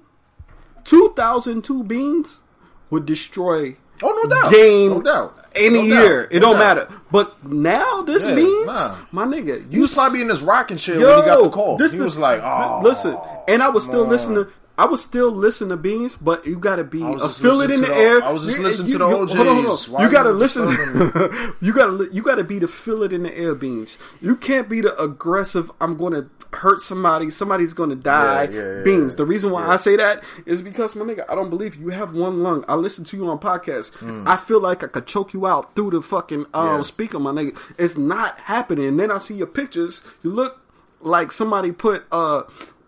two 0.84 1.12
thousand 1.16 1.62
two 1.64 1.84
Beans 1.84 2.42
would 2.90 3.06
destroy. 3.06 3.76
Oh 4.02 4.20
no 4.22 4.28
doubt, 4.42 4.52
Game 4.52 4.90
no 4.90 5.00
doubt, 5.00 5.40
any 5.56 5.88
No 5.88 5.94
doubt, 5.94 6.02
year, 6.04 6.28
it 6.30 6.34
no 6.34 6.40
don't 6.40 6.52
doubt. 6.58 6.76
matter. 6.76 6.88
But 7.10 7.44
now 7.46 8.02
this 8.02 8.26
Yeah, 8.26 8.34
means, 8.34 8.66
nah. 8.66 8.96
my 9.12 9.24
nigga, 9.26 9.70
He 9.72 9.78
was 9.80 9.90
s- 9.92 9.96
probably 9.96 10.20
in 10.22 10.28
this 10.28 10.42
rocking 10.42 10.76
chair 10.76 10.98
Yo, 10.98 11.08
when 11.08 11.18
he 11.20 11.24
got 11.24 11.42
the 11.42 11.50
call. 11.50 11.76
This 11.76 11.92
he 11.92 12.00
was 12.00 12.18
like, 12.18 12.40
"Oh, 12.42 12.80
listen," 12.82 13.16
and 13.48 13.62
I 13.62 13.68
was 13.68 13.84
still 13.84 14.02
man. 14.02 14.10
listening. 14.10 14.46
I 14.78 14.84
was 14.84 15.02
still 15.02 15.30
listening 15.30 15.70
to 15.70 15.76
Beans, 15.78 16.16
but 16.16 16.46
you 16.46 16.58
got 16.58 16.76
to 16.76 16.84
be 16.84 17.02
uh, 17.02 17.28
feel 17.28 17.60
it 17.62 17.70
in 17.70 17.80
the, 17.80 17.86
the- 17.86 17.94
air. 17.94 18.22
I 18.22 18.30
was 18.30 18.44
just 18.44 18.58
listening 18.58 18.88
you- 18.88 18.92
to 18.94 18.98
the 18.98 19.08
you- 19.08 19.16
hold 19.16 19.30
on, 19.30 19.36
hold 19.36 19.88
on. 19.94 20.02
You 20.02 20.10
got 20.10 20.24
to 20.24 20.30
listen. 20.30 20.68
you 21.62 21.72
got 21.72 21.86
to 21.86 22.08
you 22.12 22.22
got 22.22 22.34
to 22.36 22.44
be 22.44 22.58
the 22.58 22.68
feel 22.68 23.02
it 23.02 23.12
in 23.12 23.22
the 23.22 23.36
air. 23.36 23.54
Beans. 23.54 23.96
You 24.20 24.36
can't 24.36 24.68
be 24.68 24.80
the 24.82 24.94
aggressive. 25.02 25.70
I'm 25.80 25.96
going 25.96 26.12
to 26.12 26.28
hurt 26.56 26.80
somebody. 26.80 27.30
Somebody's 27.30 27.72
going 27.72 27.90
to 27.90 27.96
die. 27.96 28.44
Yeah, 28.44 28.50
yeah, 28.50 28.76
yeah, 28.78 28.82
Beans. 28.82 29.16
The 29.16 29.24
reason 29.24 29.50
why. 29.50 29.66
I 29.66 29.76
say 29.76 29.96
that 29.96 30.22
is 30.44 30.60
because 30.62 30.94
my 30.94 31.04
nigga, 31.04 31.24
I 31.28 31.34
don't 31.34 31.50
believe 31.50 31.76
you 31.76 31.88
have 31.88 32.12
one 32.14 32.42
lung. 32.42 32.64
I 32.68 32.74
listen 32.74 33.04
to 33.06 33.16
you 33.16 33.28
on 33.28 33.38
podcast. 33.38 33.92
Mm. 33.98 34.26
I 34.26 34.36
feel 34.36 34.60
like 34.60 34.84
I 34.84 34.88
could 34.88 35.06
choke 35.06 35.32
you 35.32 35.46
out 35.46 35.74
through 35.74 35.90
the 35.90 36.02
fucking 36.02 36.46
um, 36.54 36.82
speaker, 36.84 37.18
my 37.18 37.30
nigga. 37.32 37.58
It's 37.78 37.96
not 37.96 38.38
happening. 38.40 38.86
And 38.86 39.00
then 39.00 39.10
I 39.10 39.18
see 39.18 39.34
your 39.34 39.46
pictures. 39.46 40.06
You 40.22 40.30
look 40.30 40.60
like 41.00 41.32
somebody 41.32 41.72
put 41.72 42.04
uh, 42.12 42.42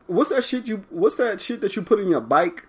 what's 0.09 0.31
that 0.31 0.43
shit 0.45 0.67
you? 0.67 0.85
What's 0.91 1.15
that 1.17 1.41
shit 1.41 1.61
that 1.61 1.77
you 1.77 1.83
put 1.83 2.01
in 2.01 2.09
your 2.09 2.21
bike 2.21 2.67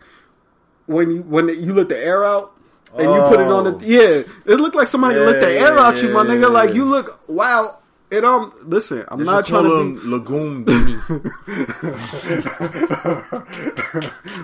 when 0.86 1.10
you 1.12 1.22
when 1.24 1.50
you 1.50 1.74
let 1.74 1.90
the 1.90 1.98
air 1.98 2.24
out? 2.24 2.54
And 2.98 3.04
you 3.12 3.22
put 3.30 3.40
it 3.40 3.48
on 3.48 3.68
Oh. 3.68 3.72
the 3.72 3.86
yeah. 3.86 4.22
It 4.54 4.60
looked 4.60 4.76
like 4.76 4.88
somebody 4.88 5.20
Yeah, 5.20 5.26
let 5.26 5.42
the 5.42 5.52
air 5.52 5.76
yeah, 5.76 5.80
out 5.82 6.02
you, 6.02 6.10
my 6.10 6.24
nigga. 6.24 6.42
yeah, 6.42 6.48
Like 6.48 6.70
yeah. 6.70 6.76
you 6.76 6.86
look 6.86 7.22
wow. 7.28 7.80
It 8.12 8.26
um 8.26 8.52
listen, 8.64 9.06
I'm 9.10 9.20
They 9.20 9.26
not 9.26 9.46
trying 9.46 9.66
to 9.66 10.02
be 10.02 10.08
Lagoon 10.10 10.64
Baby. 10.64 10.96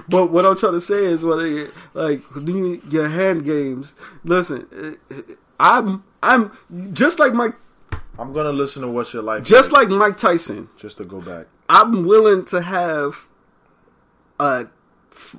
But 0.07 0.31
what 0.31 0.45
I'm 0.45 0.55
trying 0.55 0.73
to 0.73 0.81
say 0.81 1.05
is, 1.05 1.25
what 1.25 1.39
it- 1.39 1.71
like 1.95 2.21
your 2.91 3.09
hand 3.09 3.43
games. 3.45 3.95
Listen, 4.23 4.67
eh, 5.11 5.21
I'm 5.59 6.03
I'm 6.21 6.51
just 6.93 7.17
like 7.17 7.33
Mike, 7.33 7.55
I'm 8.19 8.33
gonna 8.33 8.51
listen 8.51 8.83
to 8.83 8.87
what's 8.89 9.11
your 9.13 9.23
life. 9.23 9.43
just 9.43 9.71
like 9.71 9.89
Mike 9.89 10.17
Tyson. 10.17 10.69
just 10.77 10.97
to 10.97 11.03
go 11.03 11.19
back. 11.21 11.47
I'm 11.69 12.05
willing 12.05 12.45
to 12.45 12.61
have 12.61 13.27
a 14.39 14.65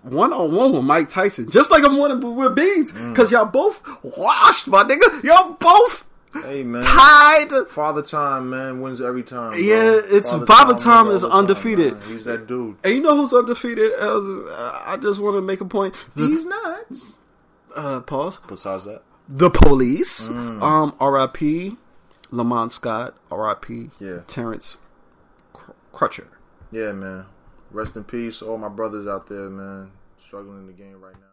one 0.02 0.32
on 0.32 0.54
one 0.54 0.72
with 0.72 0.84
Mike 0.84 1.08
Tyson, 1.08 1.50
just 1.50 1.70
like 1.70 1.84
I'm 1.84 1.96
willing 1.98 2.34
with 2.36 2.54
Beans, 2.54 2.92
Mm. 2.92 3.12
because 3.12 3.30
y'all 3.30 3.44
both 3.44 3.82
washed, 4.02 4.68
my 4.68 4.82
nigga. 4.84 5.22
Y'all 5.22 5.52
both 5.52 6.04
Hey 6.32 6.62
man, 6.64 6.82
tied. 6.82 7.48
Father 7.70 8.02
Time 8.02 8.50
man 8.50 8.80
wins 8.82 9.00
every 9.00 9.22
time. 9.22 9.50
bro. 9.50 9.58
Yeah, 9.58 9.92
it's- 10.10 10.34
Father 10.46 10.74
Time 10.74 11.06
wins 11.08 11.22
is 11.22 11.30
undefeated. 11.30 11.94
man. 11.94 12.02
He's 12.08 12.24
that 12.24 12.46
dude. 12.46 12.76
And 12.84 12.94
you 12.94 13.00
know 13.00 13.16
who's 13.16 13.32
undefeated? 13.32 13.92
Uh, 13.98 14.20
I 14.86 14.98
just 15.00 15.20
want 15.20 15.36
to 15.36 15.40
make 15.40 15.60
a 15.60 15.64
point. 15.64 15.94
These 16.14 16.44
nuts. 16.44 17.18
Uh, 17.74 18.00
pause. 18.00 18.38
Besides 18.48 18.84
that, 18.84 19.02
The 19.28 19.50
police. 19.50 20.28
Mm. 20.28 20.62
Um, 20.62 20.94
R.I.P. 21.00 21.76
Lamont 22.30 22.70
Scott. 22.72 23.14
R.I.P. 23.30 23.90
Yeah. 23.98 24.18
Terence 24.26 24.78
Crutcher. 25.96 26.26
yeah, 26.70 26.92
man. 26.92 27.24
Rest 27.70 27.96
in 27.96 28.04
peace, 28.04 28.42
all 28.42 28.58
my 28.58 28.68
brothers 28.68 29.06
out 29.06 29.26
there, 29.28 29.48
man, 29.48 29.90
struggling 30.18 30.58
in 30.58 30.66
the 30.66 30.72
game 30.74 31.00
right 31.00 31.14
now. 31.14 31.20